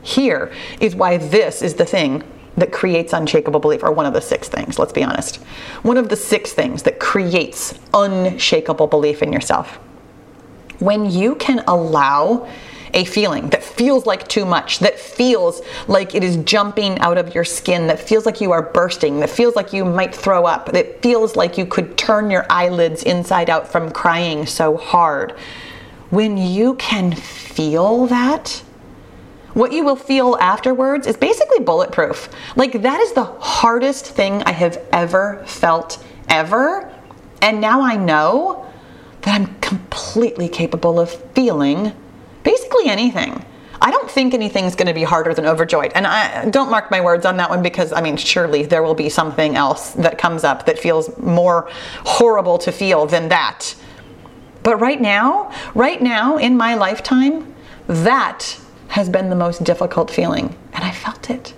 Here 0.00 0.50
is 0.80 0.96
why 0.96 1.18
this 1.18 1.60
is 1.60 1.74
the 1.74 1.84
thing 1.84 2.22
that 2.56 2.72
creates 2.72 3.12
unshakable 3.12 3.60
belief, 3.60 3.82
or 3.82 3.92
one 3.92 4.06
of 4.06 4.14
the 4.14 4.22
six 4.22 4.48
things, 4.48 4.78
let's 4.78 4.94
be 4.94 5.04
honest. 5.04 5.36
One 5.82 5.98
of 5.98 6.08
the 6.08 6.16
six 6.16 6.54
things 6.54 6.84
that 6.84 6.98
creates 6.98 7.78
unshakable 7.92 8.86
belief 8.86 9.22
in 9.22 9.30
yourself. 9.30 9.78
When 10.78 11.10
you 11.10 11.34
can 11.34 11.64
allow 11.66 12.48
a 12.94 13.04
feeling 13.04 13.48
that 13.50 13.62
feels 13.62 14.06
like 14.06 14.28
too 14.28 14.44
much, 14.44 14.78
that 14.80 14.98
feels 14.98 15.62
like 15.88 16.14
it 16.14 16.22
is 16.22 16.36
jumping 16.38 16.98
out 16.98 17.18
of 17.18 17.34
your 17.34 17.44
skin, 17.44 17.86
that 17.86 17.98
feels 17.98 18.26
like 18.26 18.40
you 18.40 18.52
are 18.52 18.62
bursting, 18.62 19.20
that 19.20 19.30
feels 19.30 19.56
like 19.56 19.72
you 19.72 19.84
might 19.84 20.14
throw 20.14 20.44
up, 20.44 20.72
that 20.72 21.02
feels 21.02 21.36
like 21.36 21.56
you 21.56 21.66
could 21.66 21.96
turn 21.96 22.30
your 22.30 22.46
eyelids 22.50 23.02
inside 23.02 23.48
out 23.48 23.70
from 23.70 23.90
crying 23.90 24.46
so 24.46 24.76
hard. 24.76 25.32
When 26.10 26.36
you 26.36 26.74
can 26.74 27.12
feel 27.12 28.06
that, 28.06 28.62
what 29.54 29.72
you 29.72 29.84
will 29.84 29.96
feel 29.96 30.36
afterwards 30.40 31.06
is 31.06 31.16
basically 31.16 31.60
bulletproof. 31.60 32.28
Like, 32.56 32.82
that 32.82 33.00
is 33.00 33.12
the 33.12 33.24
hardest 33.24 34.06
thing 34.06 34.42
I 34.44 34.52
have 34.52 34.82
ever 34.92 35.42
felt, 35.46 36.02
ever. 36.28 36.90
And 37.42 37.60
now 37.60 37.82
I 37.82 37.96
know 37.96 38.66
that 39.22 39.34
I'm 39.34 39.54
completely 39.60 40.48
capable 40.48 40.98
of 40.98 41.10
feeling 41.34 41.92
basically 42.42 42.88
anything. 42.88 43.44
I 43.80 43.90
don't 43.90 44.08
think 44.08 44.32
anything's 44.32 44.76
going 44.76 44.86
to 44.86 44.94
be 44.94 45.02
harder 45.02 45.34
than 45.34 45.44
overjoyed. 45.44 45.90
And 45.96 46.06
I 46.06 46.48
don't 46.50 46.70
mark 46.70 46.90
my 46.92 47.00
words 47.00 47.26
on 47.26 47.36
that 47.38 47.50
one 47.50 47.62
because 47.62 47.92
I 47.92 48.00
mean, 48.00 48.16
surely 48.16 48.64
there 48.64 48.82
will 48.82 48.94
be 48.94 49.08
something 49.08 49.56
else 49.56 49.90
that 49.94 50.18
comes 50.18 50.44
up 50.44 50.66
that 50.66 50.78
feels 50.78 51.16
more 51.18 51.68
horrible 52.04 52.58
to 52.58 52.70
feel 52.70 53.06
than 53.06 53.28
that. 53.30 53.74
But 54.62 54.76
right 54.76 55.00
now, 55.00 55.52
right 55.74 56.00
now 56.00 56.36
in 56.36 56.56
my 56.56 56.74
lifetime, 56.74 57.52
that 57.88 58.56
has 58.86 59.08
been 59.08 59.30
the 59.30 59.36
most 59.36 59.64
difficult 59.64 60.10
feeling. 60.10 60.56
And 60.72 60.84
I 60.84 60.92
felt 60.92 61.28
it. 61.28 61.52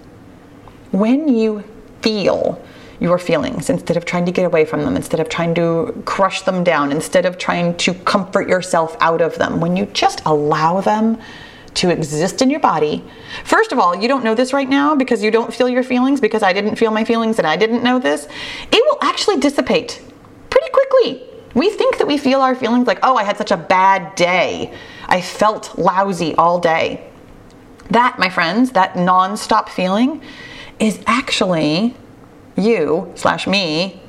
When 0.92 1.29
you 1.29 1.62
feel 2.01 2.64
your 3.00 3.18
feelings 3.18 3.70
instead 3.70 3.96
of 3.96 4.04
trying 4.04 4.26
to 4.26 4.33
get 4.33 4.44
away 4.44 4.64
from 4.64 4.85
them, 4.85 4.96
instead 4.96 5.20
of 5.20 5.28
trying 5.28 5.54
to 5.54 6.02
crush 6.04 6.42
them 6.42 6.64
down, 6.64 6.92
instead 6.92 7.26
of 7.26 7.38
trying 7.38 7.76
to 7.78 7.94
comfort 7.94 8.48
yourself 8.48 8.96
out 9.00 9.20
of 9.20 9.37
them. 9.37 9.61
When 9.61 9.76
you 9.76 9.87
just 9.87 10.22
allow 10.26 10.80
them 10.80 11.18
to 11.74 11.90
exist 11.90 12.40
in 12.40 12.50
your 12.50 12.61
body. 12.61 13.04
First 13.44 13.72
of 13.72 13.78
all, 13.78 13.96
you 13.96 14.07
don't 14.07 14.22
know 14.22 14.35
this 14.35 14.52
right 14.52 14.68
now 14.68 14.94
because 14.94 15.22
you 15.22 15.30
don't 15.30 15.52
feel 15.52 15.68
your 15.68 15.83
feelings, 15.83 16.20
because 16.20 16.42
I 16.42 16.52
didn't 16.52 16.76
feel 16.76 16.92
my 16.92 17.04
feelings 17.04 17.38
and 17.38 17.46
I 17.46 17.57
didn't 17.57 17.83
know 17.83 17.98
this. 17.98 18.28
It 18.70 18.85
will 18.87 18.98
actually 19.02 19.38
dissipate 19.38 20.00
pretty 20.50 20.70
quickly. 20.70 21.28
We 21.54 21.70
think 21.70 21.98
that 21.98 22.07
we 22.07 22.16
feel 22.16 22.40
our 22.40 22.54
feelings 22.54 22.87
like, 22.87 23.00
oh, 23.02 23.16
I 23.16 23.24
had 23.24 23.37
such 23.37 23.50
a 23.50 23.57
bad 23.57 24.14
day. 24.14 24.72
I 25.07 25.20
felt 25.20 25.76
lousy 25.78 26.35
all 26.37 26.59
day. 26.59 27.11
That, 27.90 28.18
my 28.18 28.28
friends, 28.28 28.70
that 28.72 28.96
non-stop 28.96 29.68
feeling 29.68 30.22
is 30.78 31.00
actually 31.07 31.96
you 32.57 33.12
slash 33.14 33.47
me 33.47 34.01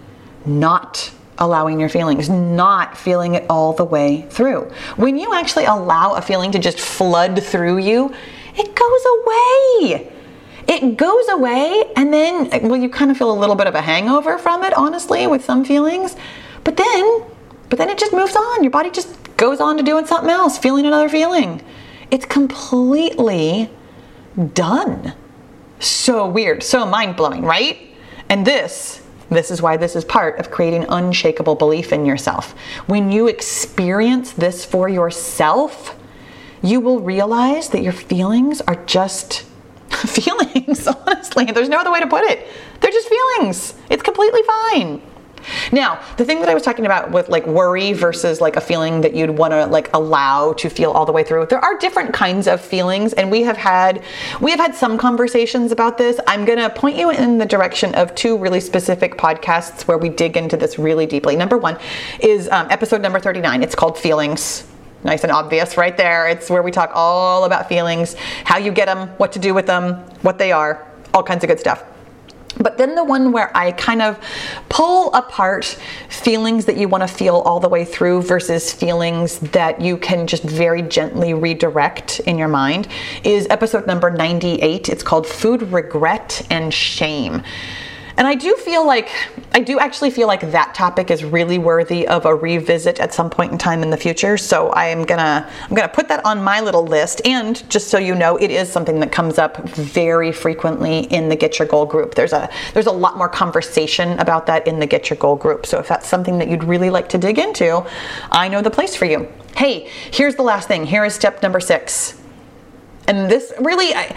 not 0.46 1.12
allowing 1.38 1.80
your 1.80 1.90
feelings, 1.90 2.30
not 2.30 2.98
feeling 2.98 3.36
it 3.36 3.46
all 3.50 3.74
the 3.74 3.84
way 3.84 4.22
through. 4.30 4.72
When 4.96 5.18
you 5.18 5.34
actually 5.34 5.66
allow 5.66 6.14
a 6.14 6.22
feeling 6.22 6.52
to 6.52 6.60
just 6.60 6.80
flood 6.80 7.44
through 7.44 7.80
you, 7.80 8.14
it 8.56 8.76
goes 8.76 9.98
away. 9.98 10.12
It 10.68 10.98
goes 10.98 11.28
away, 11.30 11.92
and 11.96 12.12
then, 12.12 12.50
well, 12.68 12.78
you 12.78 12.90
kind 12.90 13.12
of 13.12 13.18
feel 13.18 13.32
a 13.32 13.38
little 13.38 13.56
bit 13.56 13.68
of 13.68 13.76
a 13.76 13.82
hangover 13.82 14.38
from 14.38 14.64
it, 14.64 14.74
honestly, 14.76 15.28
with 15.28 15.44
some 15.44 15.64
feelings. 15.64 16.16
But 16.64 16.78
then, 16.78 17.24
but 17.70 17.78
then 17.78 17.90
it 17.90 18.00
just 18.00 18.14
moves 18.14 18.36
on. 18.36 18.64
Your 18.64 18.72
body 18.72 18.90
just 18.90 19.16
goes 19.38 19.60
on 19.60 19.78
to 19.78 19.84
doing 19.84 20.06
something 20.06 20.30
else, 20.30 20.58
feeling 20.58 20.86
another 20.86 21.10
feeling. 21.10 21.62
It's 22.10 22.26
completely 22.26 23.70
done. 24.54 25.14
So 25.80 26.28
weird, 26.28 26.64
so 26.64 26.86
mind 26.86 27.16
blowing, 27.16 27.44
right? 27.44 27.95
And 28.30 28.46
this, 28.46 29.02
this 29.30 29.52
is 29.52 29.62
why 29.62 29.78
this 29.78 29.96
is 29.96 30.06
part 30.06 30.40
of 30.40 30.52
creating 30.52 30.86
unshakable 30.90 31.56
belief 31.56 31.92
in 31.92 32.06
yourself. 32.06 32.52
When 32.88 33.12
you 33.12 33.28
experience 33.28 34.32
this 34.32 34.66
for 34.66 34.88
yourself, 34.88 35.98
you 36.62 36.80
will 36.80 37.00
realize 37.00 37.70
that 37.70 37.82
your 37.82 37.94
feelings 37.94 38.62
are 38.62 38.84
just 38.86 39.42
feelings, 39.90 40.88
honestly. 41.08 41.46
There's 41.46 41.70
no 41.70 41.80
other 41.80 41.92
way 41.92 42.00
to 42.00 42.08
put 42.08 42.24
it. 42.24 42.48
They're 42.80 42.92
just 42.92 43.10
feelings. 43.10 43.76
It's 43.90 44.04
completely 44.04 44.42
fine. 44.44 45.02
Now, 45.72 46.02
the 46.18 46.26
thing 46.26 46.40
that 46.40 46.50
I 46.50 46.54
was 46.54 46.64
talking 46.64 46.86
about 46.86 47.12
with 47.12 47.30
like 47.30 47.46
worry 47.46 47.94
versus 47.94 48.42
like 48.42 48.56
a 48.56 48.62
feeling 48.62 49.02
that 49.02 49.14
you'd 49.14 49.32
want 49.32 49.52
to 49.52 49.66
like 49.66 49.94
allow 49.94 50.54
to 50.54 50.70
feel 50.70 50.92
all 50.92 51.06
the 51.06 51.12
way 51.12 51.24
through. 51.24 51.46
There 51.48 51.64
are 51.64 51.78
different 51.78 52.14
kinds 52.14 52.48
of 52.48 52.62
feelings 52.62 53.14
and 53.14 53.32
we 53.32 53.44
have 53.44 53.58
had 53.58 54.04
we 54.42 54.52
have 54.52 54.60
had 54.60 54.76
some 54.76 54.98
conversations 54.98 55.72
about 55.72 55.98
this. 55.98 56.20
I'm 56.28 56.46
to 56.46 56.70
point 56.70 56.98
you 56.98 57.10
in 57.10 57.38
the 57.38 57.46
direction 57.46 57.94
of 57.96 58.14
two 58.16 58.38
really 58.38 58.60
specific 58.60 59.18
podcasts 59.18 59.88
where 59.88 59.98
we 59.98 60.10
dig 60.10 60.38
into 60.38 60.58
this 60.58 60.80
really 60.80 61.06
deeply. 61.06 61.36
Number 61.36 61.58
1 61.58 61.78
is 62.22 62.50
um, 62.50 62.68
episode 62.70 63.02
number 63.02 63.20
39. 63.20 63.64
It's 63.64 63.76
called 63.76 63.98
Feelings 63.98 64.68
nice 65.04 65.24
and 65.24 65.32
obvious 65.32 65.78
right 65.78 65.96
there. 65.96 66.28
It's 66.28 66.50
where 66.50 66.64
we 66.64 66.72
talk 66.72 66.92
all 66.96 67.44
about 67.44 67.70
feelings, 67.70 68.16
how 68.44 68.58
you 68.58 68.72
get 68.72 68.88
them, 68.88 69.10
what 69.18 69.32
to 69.34 69.40
do 69.40 69.54
with 69.54 69.68
them, 69.68 69.98
what 70.24 70.40
they 70.40 70.52
are, 70.52 70.88
all 71.14 71.22
kinds 71.22 71.44
of 71.44 71.48
good 71.48 71.60
stuff. 71.60 71.84
But 72.58 72.78
then 72.78 72.96
the 72.96 73.04
one 73.04 73.32
where 73.32 73.56
I 73.56 73.72
kind 73.72 74.02
of 74.02 74.20
pull 74.70 75.14
apart 75.14 75.78
feelings 76.10 76.66
that 76.66 76.78
you 76.78 76.88
want 76.88 77.02
to 77.02 77.08
feel 77.08 77.38
all 77.38 77.60
the 77.60 77.70
way 77.70 77.84
through 77.86 78.22
versus 78.22 78.72
feelings 78.72 79.40
that 79.40 79.82
you 79.82 79.98
can 79.98 80.28
just 80.28 80.44
very 80.44 80.82
gently 80.82 81.34
redirect 81.34 82.22
in 82.22 82.38
your 82.38 82.48
mind 82.48 82.88
is 83.24 83.48
episode 83.50 83.88
number 83.88 84.10
98. 84.10 84.90
It's 84.90 85.04
called 85.04 85.28
Food 85.28 85.64
Regret 85.64 86.46
and 86.50 86.74
Shame. 86.74 87.44
And 88.18 88.26
I 88.26 88.36
do 88.36 88.56
feel 88.56 88.86
like, 88.86 89.10
I 89.54 89.60
do 89.60 89.78
actually 89.78 90.10
feel 90.10 90.28
like 90.28 90.40
that 90.52 90.74
topic 90.74 91.12
is 91.12 91.24
really 91.24 91.58
worthy 91.58 92.08
of 92.08 92.26
a 92.26 92.34
revisit 92.34 93.00
at 93.00 93.14
some 93.14 93.30
point 93.30 93.52
in 93.52 93.58
time 93.58 93.84
in 93.84 93.90
the 93.90 93.98
future. 93.98 94.38
So 94.38 94.70
I 94.70 94.86
am 94.86 95.04
gonna, 95.04 95.50
I'm 95.62 95.76
gonna 95.76 95.90
put 95.90 96.08
that 96.08 96.26
on 96.26 96.42
my 96.42 96.62
little 96.62 96.86
list. 96.86 97.22
And 97.26 97.70
just 97.70 97.90
so 97.90 97.98
you 97.98 98.16
know, 98.16 98.38
it 98.38 98.52
is 98.52 98.72
something 98.72 99.00
that 99.02 99.12
comes 99.12 99.38
up 99.38 99.68
very 99.70 100.32
frequently 100.32 101.00
in 101.14 101.28
the 101.28 101.36
Get 101.36 101.60
Your 101.60 101.68
Goal 101.68 101.86
group. 101.86 102.16
There's 102.16 102.34
a, 102.34 102.50
there's 102.74 102.88
a 102.88 102.92
lot 102.92 103.18
more 103.18 103.28
conversation 103.28 104.18
about 104.20 104.46
that 104.46 104.66
in 104.66 104.80
the 104.80 104.88
Get 104.88 105.10
Your 105.10 105.18
Goal 105.18 105.36
group. 105.36 105.66
So 105.66 105.80
if 105.80 105.88
that's 105.88 106.08
something 106.08 106.38
that 106.38 106.48
you'd 106.48 106.64
really 106.64 106.90
like 106.90 107.10
to 107.10 107.18
dig 107.18 107.38
into, 107.38 107.86
I 108.32 108.48
know 108.48 108.62
the 108.62 108.72
place 108.72 108.96
for 108.96 109.06
you. 109.06 109.28
Hey, 109.58 109.90
here's 110.12 110.36
the 110.36 110.44
last 110.44 110.68
thing. 110.68 110.86
Here 110.86 111.04
is 111.04 111.14
step 111.14 111.42
number 111.42 111.60
six. 111.60 112.22
And 113.08 113.30
this 113.30 113.54
really, 113.60 113.94
I, 113.94 114.16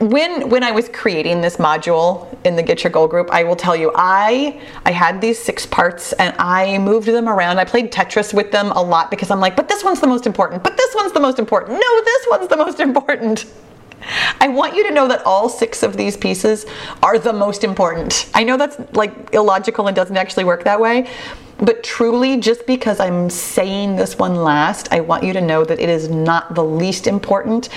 when 0.00 0.48
when 0.50 0.62
I 0.62 0.72
was 0.72 0.88
creating 0.88 1.40
this 1.40 1.56
module 1.56 2.26
in 2.44 2.56
the 2.56 2.62
Get 2.62 2.84
Your 2.84 2.90
Goal 2.90 3.08
group, 3.08 3.30
I 3.30 3.44
will 3.44 3.56
tell 3.56 3.74
you, 3.74 3.92
I 3.94 4.60
I 4.84 4.90
had 4.90 5.20
these 5.20 5.38
six 5.38 5.66
parts 5.66 6.12
and 6.14 6.34
I 6.38 6.78
moved 6.78 7.08
them 7.08 7.28
around. 7.28 7.58
I 7.58 7.64
played 7.64 7.92
Tetris 7.92 8.34
with 8.34 8.52
them 8.52 8.72
a 8.72 8.82
lot 8.82 9.10
because 9.10 9.30
I'm 9.30 9.40
like, 9.40 9.56
but 9.56 9.68
this 9.68 9.82
one's 9.84 10.00
the 10.00 10.06
most 10.06 10.26
important. 10.26 10.62
But 10.62 10.76
this 10.76 10.94
one's 10.94 11.12
the 11.12 11.20
most 11.20 11.38
important. 11.38 11.80
No, 11.80 12.04
this 12.04 12.26
one's 12.30 12.48
the 12.48 12.56
most 12.56 12.80
important. 12.80 13.46
I 14.40 14.48
want 14.48 14.74
you 14.74 14.86
to 14.86 14.94
know 14.94 15.08
that 15.08 15.24
all 15.24 15.48
six 15.48 15.82
of 15.82 15.96
these 15.96 16.16
pieces 16.16 16.66
are 17.02 17.18
the 17.18 17.32
most 17.32 17.64
important. 17.64 18.30
I 18.34 18.44
know 18.44 18.56
that's 18.56 18.76
like 18.94 19.32
illogical 19.32 19.86
and 19.86 19.96
doesn't 19.96 20.16
actually 20.16 20.44
work 20.44 20.64
that 20.64 20.80
way, 20.80 21.08
but 21.58 21.82
truly, 21.82 22.38
just 22.38 22.66
because 22.66 23.00
I'm 23.00 23.30
saying 23.30 23.96
this 23.96 24.18
one 24.18 24.36
last, 24.36 24.92
I 24.92 25.00
want 25.00 25.24
you 25.24 25.32
to 25.32 25.40
know 25.40 25.64
that 25.64 25.80
it 25.80 25.88
is 25.88 26.10
not 26.10 26.54
the 26.54 26.64
least 26.64 27.06
important. 27.06 27.70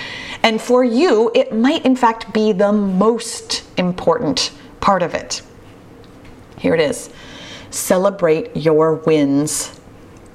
And 0.43 0.61
for 0.61 0.83
you, 0.83 1.31
it 1.33 1.53
might 1.53 1.85
in 1.85 1.95
fact 1.95 2.33
be 2.33 2.51
the 2.51 2.73
most 2.73 3.63
important 3.77 4.51
part 4.81 5.01
of 5.01 5.13
it. 5.13 5.41
Here 6.57 6.73
it 6.73 6.81
is 6.81 7.09
celebrate 7.71 8.55
your 8.57 8.95
wins 8.95 9.79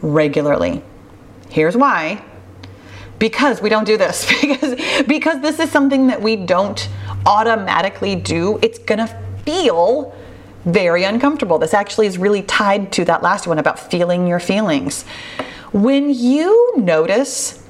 regularly. 0.01 0.83
Here's 1.51 1.77
why. 1.77 2.25
Because 3.19 3.61
we 3.61 3.69
don't 3.69 3.85
do 3.85 3.97
this. 3.97 4.27
because, 4.41 5.05
because 5.07 5.43
this 5.43 5.59
is 5.59 5.71
something 5.71 6.07
that 6.07 6.23
we 6.23 6.37
don't 6.37 6.89
automatically 7.27 8.15
do. 8.15 8.59
It's 8.63 8.79
gonna 8.79 9.09
feel 9.45 10.15
very 10.65 11.05
uncomfortable. 11.05 11.59
This 11.59 11.75
actually 11.75 12.07
is 12.07 12.19
really 12.19 12.43
tied 12.43 12.93
to 12.93 13.05
that 13.05 13.23
last 13.23 13.47
one 13.47 13.59
about 13.59 13.79
feeling 13.79 14.27
your 14.27 14.41
feelings. 14.41 15.05
When 15.73 16.11
you 16.11 16.75
notice 16.77 17.61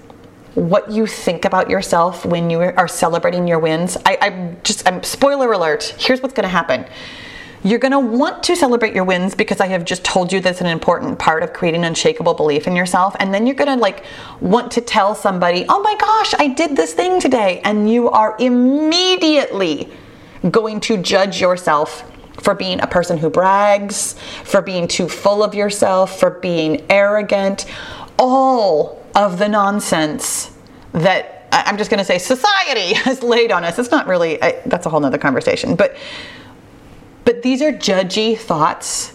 what 0.54 0.90
you 0.90 1.06
think 1.06 1.44
about 1.44 1.68
yourself 1.68 2.24
when 2.24 2.48
you 2.48 2.60
are 2.60 2.86
celebrating 2.86 3.48
your 3.48 3.58
wins, 3.58 3.96
I, 4.06 4.18
I 4.20 4.56
just, 4.62 4.86
I'm 4.86 5.02
spoiler 5.02 5.52
alert. 5.52 5.94
Here's 5.98 6.22
what's 6.22 6.34
going 6.34 6.44
to 6.44 6.48
happen. 6.48 6.86
You're 7.64 7.78
going 7.78 7.92
to 7.92 7.98
want 7.98 8.42
to 8.44 8.56
celebrate 8.56 8.94
your 8.94 9.04
wins 9.04 9.34
because 9.34 9.58
I 9.58 9.68
have 9.68 9.86
just 9.86 10.04
told 10.04 10.32
you 10.32 10.40
that's 10.40 10.60
an 10.60 10.66
important 10.66 11.18
part 11.18 11.42
of 11.42 11.54
creating 11.54 11.84
unshakable 11.84 12.34
belief 12.34 12.66
in 12.66 12.76
yourself. 12.76 13.16
And 13.18 13.32
then 13.32 13.46
you're 13.46 13.56
going 13.56 13.74
to 13.74 13.80
like 13.82 14.04
want 14.40 14.70
to 14.72 14.82
tell 14.82 15.14
somebody, 15.14 15.64
oh 15.68 15.80
my 15.80 15.96
gosh, 15.96 16.34
I 16.38 16.48
did 16.48 16.76
this 16.76 16.92
thing 16.92 17.20
today. 17.20 17.62
And 17.64 17.90
you 17.90 18.10
are 18.10 18.36
immediately 18.38 19.90
going 20.50 20.78
to 20.80 20.98
judge 20.98 21.40
yourself 21.40 22.04
for 22.40 22.54
being 22.54 22.80
a 22.80 22.86
person 22.86 23.18
who 23.18 23.30
brags, 23.30 24.14
for 24.44 24.60
being 24.60 24.88
too 24.88 25.08
full 25.08 25.42
of 25.42 25.54
yourself, 25.54 26.18
for 26.18 26.30
being 26.30 26.84
arrogant, 26.90 27.66
all 28.18 29.02
of 29.14 29.38
the 29.38 29.48
nonsense 29.48 30.50
that 30.92 31.48
I'm 31.52 31.78
just 31.78 31.90
going 31.90 31.98
to 31.98 32.04
say 32.04 32.18
society 32.18 32.94
has 32.94 33.22
laid 33.22 33.52
on 33.52 33.64
us. 33.64 33.78
It's 33.78 33.90
not 33.90 34.06
really, 34.06 34.42
I, 34.42 34.60
that's 34.66 34.86
a 34.86 34.90
whole 34.90 35.00
nother 35.00 35.18
conversation, 35.18 35.76
but, 35.76 35.96
but 37.24 37.42
these 37.42 37.62
are 37.62 37.72
judgy 37.72 38.36
thoughts 38.36 39.13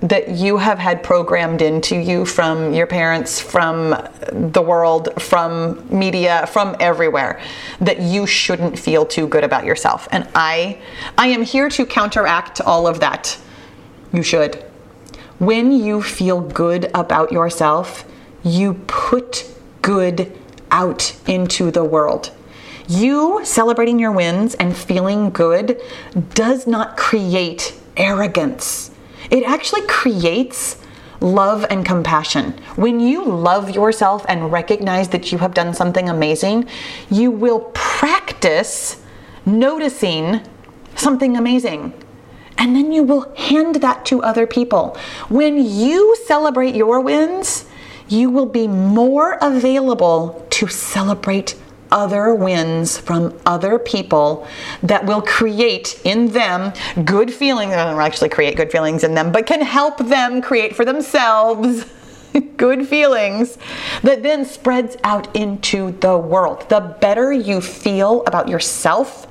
that 0.00 0.28
you 0.28 0.58
have 0.58 0.78
had 0.78 1.02
programmed 1.02 1.62
into 1.62 1.96
you 1.96 2.26
from 2.26 2.74
your 2.74 2.86
parents, 2.86 3.40
from 3.40 3.90
the 4.30 4.60
world, 4.60 5.08
from 5.20 5.86
media, 5.90 6.46
from 6.48 6.76
everywhere 6.80 7.40
that 7.80 8.00
you 8.00 8.26
shouldn't 8.26 8.78
feel 8.78 9.06
too 9.06 9.26
good 9.26 9.42
about 9.42 9.64
yourself. 9.64 10.06
And 10.12 10.28
I 10.34 10.78
I 11.16 11.28
am 11.28 11.42
here 11.42 11.70
to 11.70 11.86
counteract 11.86 12.60
all 12.60 12.86
of 12.86 13.00
that. 13.00 13.38
You 14.12 14.22
should. 14.22 14.56
When 15.38 15.72
you 15.72 16.02
feel 16.02 16.40
good 16.40 16.90
about 16.94 17.32
yourself, 17.32 18.04
you 18.42 18.74
put 18.86 19.50
good 19.82 20.32
out 20.70 21.16
into 21.26 21.70
the 21.70 21.84
world. 21.84 22.32
You 22.88 23.40
celebrating 23.44 23.98
your 23.98 24.12
wins 24.12 24.54
and 24.54 24.76
feeling 24.76 25.30
good 25.30 25.80
does 26.34 26.66
not 26.66 26.96
create 26.96 27.74
arrogance 27.96 28.90
it 29.30 29.44
actually 29.44 29.82
creates 29.86 30.78
love 31.20 31.64
and 31.70 31.84
compassion. 31.84 32.52
When 32.76 33.00
you 33.00 33.24
love 33.24 33.70
yourself 33.70 34.24
and 34.28 34.52
recognize 34.52 35.08
that 35.10 35.32
you 35.32 35.38
have 35.38 35.54
done 35.54 35.74
something 35.74 36.08
amazing, 36.08 36.68
you 37.10 37.30
will 37.30 37.70
practice 37.74 39.02
noticing 39.44 40.40
something 40.94 41.36
amazing. 41.36 41.92
And 42.58 42.74
then 42.74 42.90
you 42.90 43.02
will 43.02 43.34
hand 43.36 43.76
that 43.76 44.04
to 44.06 44.22
other 44.22 44.46
people. 44.46 44.96
When 45.28 45.58
you 45.58 46.16
celebrate 46.26 46.74
your 46.74 47.00
wins, 47.00 47.66
you 48.08 48.30
will 48.30 48.46
be 48.46 48.66
more 48.66 49.38
available 49.42 50.46
to 50.50 50.68
celebrate 50.68 51.54
other 51.90 52.34
wins 52.34 52.98
from 52.98 53.38
other 53.46 53.78
people 53.78 54.46
that 54.82 55.04
will 55.04 55.22
create 55.22 56.00
in 56.04 56.28
them 56.28 56.72
good 57.04 57.32
feelings. 57.32 57.72
I 57.72 57.84
don't 57.84 58.00
actually 58.00 58.28
create 58.28 58.56
good 58.56 58.70
feelings 58.70 59.04
in 59.04 59.14
them, 59.14 59.32
but 59.32 59.46
can 59.46 59.60
help 59.60 59.98
them 59.98 60.42
create 60.42 60.74
for 60.74 60.84
themselves 60.84 61.86
good 62.56 62.86
feelings 62.88 63.58
that 64.02 64.22
then 64.22 64.44
spreads 64.44 64.96
out 65.04 65.34
into 65.34 65.92
the 66.00 66.16
world. 66.16 66.68
The 66.68 66.96
better 67.00 67.32
you 67.32 67.60
feel 67.60 68.22
about 68.26 68.48
yourself, 68.48 69.26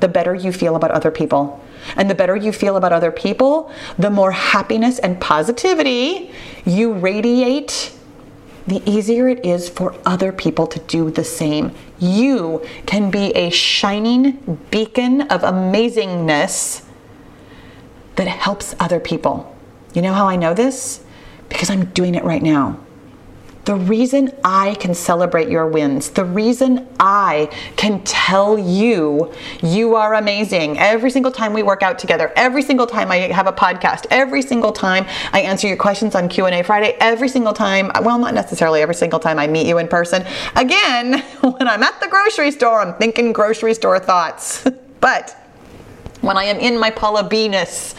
the 0.00 0.08
better 0.08 0.34
you 0.34 0.52
feel 0.52 0.76
about 0.76 0.90
other 0.90 1.10
people. 1.10 1.60
and 1.96 2.08
the 2.08 2.14
better 2.14 2.34
you 2.34 2.50
feel 2.50 2.76
about 2.76 2.92
other 2.94 3.10
people, 3.12 3.70
the 3.98 4.08
more 4.08 4.32
happiness 4.32 4.98
and 5.00 5.20
positivity 5.20 6.32
you 6.64 6.94
radiate, 6.94 7.92
the 8.66 8.82
easier 8.90 9.28
it 9.28 9.44
is 9.44 9.68
for 9.68 9.94
other 10.06 10.32
people 10.32 10.66
to 10.66 10.78
do 10.80 11.10
the 11.10 11.24
same. 11.24 11.74
You 11.98 12.64
can 12.86 13.10
be 13.10 13.30
a 13.32 13.50
shining 13.50 14.58
beacon 14.70 15.22
of 15.22 15.42
amazingness 15.42 16.84
that 18.16 18.28
helps 18.28 18.74
other 18.80 19.00
people. 19.00 19.54
You 19.92 20.02
know 20.02 20.14
how 20.14 20.26
I 20.26 20.36
know 20.36 20.54
this? 20.54 21.04
Because 21.48 21.70
I'm 21.70 21.86
doing 21.86 22.14
it 22.14 22.24
right 22.24 22.42
now. 22.42 22.78
The 23.64 23.76
reason 23.76 24.30
I 24.44 24.74
can 24.74 24.94
celebrate 24.94 25.48
your 25.48 25.66
wins, 25.66 26.10
the 26.10 26.24
reason 26.24 26.86
I 27.00 27.48
can 27.76 28.02
tell 28.04 28.58
you 28.58 29.32
you 29.62 29.94
are 29.94 30.14
amazing 30.14 30.78
every 30.78 31.10
single 31.10 31.32
time 31.32 31.54
we 31.54 31.62
work 31.62 31.82
out 31.82 31.98
together, 31.98 32.30
every 32.36 32.60
single 32.60 32.86
time 32.86 33.10
I 33.10 33.16
have 33.16 33.46
a 33.46 33.52
podcast, 33.52 34.06
every 34.10 34.42
single 34.42 34.72
time 34.72 35.06
I 35.32 35.40
answer 35.40 35.66
your 35.66 35.78
questions 35.78 36.14
on 36.14 36.28
Q&A 36.28 36.62
Friday, 36.62 36.94
every 37.00 37.28
single 37.28 37.54
time, 37.54 37.90
well 38.02 38.18
not 38.18 38.34
necessarily 38.34 38.82
every 38.82 38.94
single 38.94 39.18
time 39.18 39.38
I 39.38 39.46
meet 39.46 39.66
you 39.66 39.78
in 39.78 39.88
person. 39.88 40.26
Again, 40.56 41.20
when 41.40 41.66
I'm 41.66 41.82
at 41.82 41.98
the 42.00 42.08
grocery 42.08 42.50
store, 42.50 42.82
I'm 42.82 42.94
thinking 42.98 43.32
grocery 43.32 43.72
store 43.72 43.98
thoughts. 43.98 44.68
but 45.00 45.34
when 46.20 46.36
I 46.36 46.44
am 46.44 46.58
in 46.58 46.78
my 46.78 46.90
Pahla 46.90 47.30
B-ness, 47.30 47.94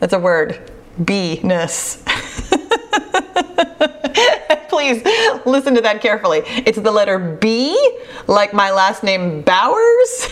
that's 0.00 0.14
a 0.14 0.18
word, 0.18 0.68
B-ness. 1.04 2.02
Please 4.74 5.04
listen 5.46 5.72
to 5.76 5.80
that 5.82 6.00
carefully. 6.02 6.42
It's 6.46 6.76
the 6.76 6.90
letter 6.90 7.16
B, 7.16 7.96
like 8.26 8.52
my 8.52 8.72
last 8.72 9.04
name 9.04 9.40
Bowers, 9.42 10.28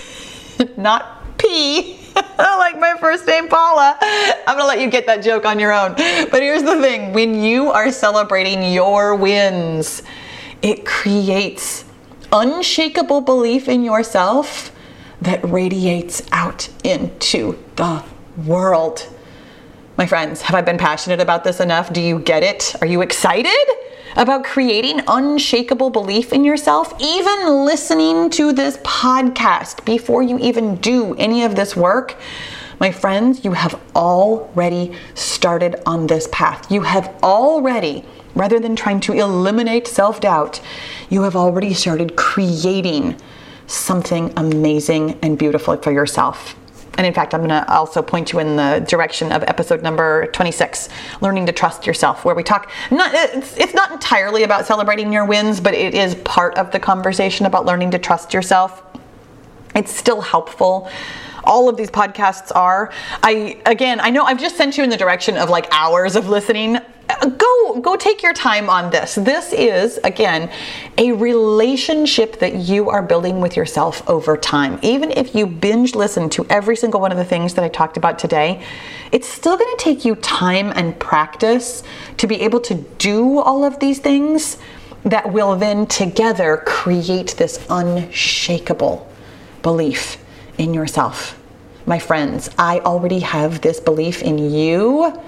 not 0.77 1.39
P. 1.39 2.01
like 2.39 2.77
my 2.77 2.97
first 2.99 3.25
name 3.25 3.49
Pahla. 3.49 3.97
I'm 4.01 4.57
gonna 4.57 4.65
let 4.65 4.81
you 4.81 4.91
get 4.91 5.07
that 5.07 5.23
joke 5.23 5.45
on 5.45 5.61
your 5.61 5.73
own. 5.73 5.95
But 5.95 6.43
here's 6.43 6.65
the 6.65 6.81
thing 6.81 7.13
when 7.13 7.41
you 7.41 7.71
are 7.71 7.93
celebrating 7.93 8.73
your 8.73 9.15
wins, 9.15 10.03
it 10.61 10.85
creates 10.85 11.85
unshakable 12.33 13.21
belief 13.21 13.69
in 13.69 13.85
yourself 13.85 14.75
that 15.21 15.41
radiates 15.45 16.21
out 16.33 16.69
into 16.83 17.57
the 17.77 18.03
world. 18.45 19.09
My 19.97 20.07
friends, 20.07 20.43
have 20.43 20.57
I 20.57 20.63
been 20.63 20.79
passionate 20.79 21.21
about 21.21 21.45
this 21.45 21.61
enough? 21.61 21.93
Do 21.93 22.01
you 22.01 22.19
get 22.19 22.43
it? 22.43 22.75
Are 22.81 22.89
you 22.89 23.03
excited 23.03 23.55
about 24.17 24.45
creating 24.45 25.01
unshakable 25.07 25.91
belief 25.91 26.33
in 26.33 26.45
yourself? 26.45 26.95
Even 27.01 27.65
listening 27.65 28.31
to 28.31 28.53
this 28.53 28.77
podcast 28.79 29.85
before 29.85 30.23
you 30.23 30.39
even 30.39 30.77
do 30.77 31.15
any 31.17 31.45
of 31.45 31.57
this 31.57 31.77
work, 31.77 32.17
my 32.81 32.91
friends, 32.91 33.45
you 33.45 33.53
have 33.53 33.81
already 33.95 34.93
started 35.15 35.77
on 35.87 36.07
this 36.09 36.29
path. 36.33 36.71
You 36.71 36.83
have 36.83 37.15
already, 37.23 38.05
rather 38.35 38.59
than 38.59 38.75
trying 38.75 39.01
to 39.01 39.13
eliminate 39.13 39.87
self 39.87 40.21
doubt, 40.21 40.61
you 41.09 41.23
have 41.23 41.37
already 41.37 41.75
started 41.75 42.17
creating 42.17 43.17
something 43.67 44.33
amazing 44.37 45.19
and 45.23 45.39
beautiful 45.39 45.77
for 45.77 45.93
yourself. 45.93 46.57
And 46.99 47.07
in 47.07 47.15
fact, 47.15 47.33
I'm 47.35 47.41
going 47.41 47.51
to 47.51 47.67
also 47.73 48.03
point 48.03 48.33
you 48.33 48.39
in 48.39 48.57
the 48.57 48.85
direction 48.87 49.33
of 49.33 49.43
episode 49.45 49.83
number 49.83 50.27
26, 50.29 50.89
Learning 51.21 51.47
to 51.47 51.53
Trust 51.53 51.87
Yourself, 51.87 52.25
where 52.25 52.35
we 52.35 52.43
talk, 52.43 52.71
not, 52.91 53.13
it's, 53.15 53.57
it's 53.57 53.75
not 53.75 53.93
entirely 53.93 54.43
about 54.43 54.67
celebrating 54.67 55.13
your 55.13 55.25
wins, 55.25 55.61
but 55.61 55.75
it 55.75 55.95
is 55.95 56.15
part 56.17 56.57
of 56.59 56.71
the 56.71 56.79
conversation 56.79 57.47
about 57.47 57.65
learning 57.65 57.91
to 57.93 57.99
trust 57.99 58.35
yourself. 58.35 58.83
It's 59.75 59.95
still 59.95 60.21
helpful 60.21 60.91
all 61.45 61.69
of 61.69 61.77
these 61.77 61.91
podcasts 61.91 62.55
are. 62.55 62.93
I 63.23 63.61
again, 63.67 63.99
I 64.01 64.11
know 64.11 64.23
I've 64.23 64.41
just 64.41 64.57
sent 64.57 64.79
you 64.79 64.85
in 64.85 64.91
the 64.91 64.97
direction 64.97 65.37
of 65.37 65.51
like 65.51 65.67
hours 65.73 66.15
of 66.15 66.29
listening. 66.29 66.79
Go 67.09 67.81
go 67.81 67.97
take 67.97 68.23
your 68.23 68.33
time 68.33 68.69
on 68.69 68.91
this. 68.91 69.15
This 69.15 69.53
is 69.53 69.99
again 69.99 70.51
a 70.99 71.13
relationship 71.13 72.39
that 72.41 72.55
you 72.55 72.91
are 72.91 73.03
building 73.03 73.41
with 73.41 73.57
yourself 73.57 74.09
over 74.09 74.37
time. 74.37 74.79
Even 74.83 75.11
if 75.11 75.35
you 75.35 75.47
binge 75.47 75.95
listen 75.95 76.29
to 76.31 76.47
every 76.49 76.77
single 76.77 77.01
one 77.01 77.13
of 77.13 77.19
the 77.19 77.25
things 77.25 77.55
that 77.55 77.65
I 77.65 77.69
talked 77.69 77.97
about 77.97 78.19
today, 78.19 78.63
it's 79.13 79.29
still 79.29 79.57
going 79.57 79.77
to 79.77 79.83
take 79.83 80.05
you 80.05 80.17
time 80.17 80.73
and 80.75 80.99
practice 80.99 81.83
to 82.17 82.27
be 82.27 82.41
able 82.43 82.61
to 82.61 82.75
do 82.99 83.39
all 83.39 83.65
of 83.65 83.79
these 83.79 83.99
things 83.99 84.59
that 85.05 85.33
will 85.33 85.57
then 85.57 85.87
together 85.87 86.63
create 86.65 87.35
this 87.37 87.65
unshakable 87.69 89.09
belief 89.63 90.19
in 90.59 90.75
yourself. 90.75 91.39
My 91.87 91.99
friends, 91.99 92.49
I 92.59 92.79
already 92.81 93.21
have 93.21 93.61
this 93.61 93.81
belief 93.81 94.23
in 94.23 94.39
you. 94.39 95.21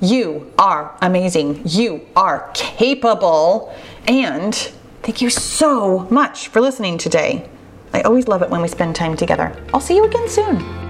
You 0.00 0.50
are 0.58 0.96
amazing. 1.02 1.62
You 1.66 2.06
are 2.16 2.50
capable. 2.54 3.74
And 4.06 4.54
thank 5.02 5.20
you 5.20 5.30
so 5.30 6.00
much 6.10 6.48
for 6.48 6.60
listening 6.60 6.96
today. 6.98 7.48
I 7.92 8.02
always 8.02 8.28
love 8.28 8.42
it 8.42 8.50
when 8.50 8.62
we 8.62 8.68
spend 8.68 8.96
time 8.96 9.16
together. 9.16 9.54
I'll 9.74 9.80
see 9.80 9.96
you 9.96 10.04
again 10.04 10.28
soon. 10.28 10.89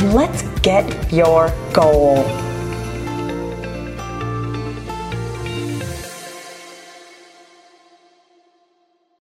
and 0.00 0.14
let's 0.14 0.42
get 0.60 1.12
your 1.12 1.52
goal. 1.74 2.49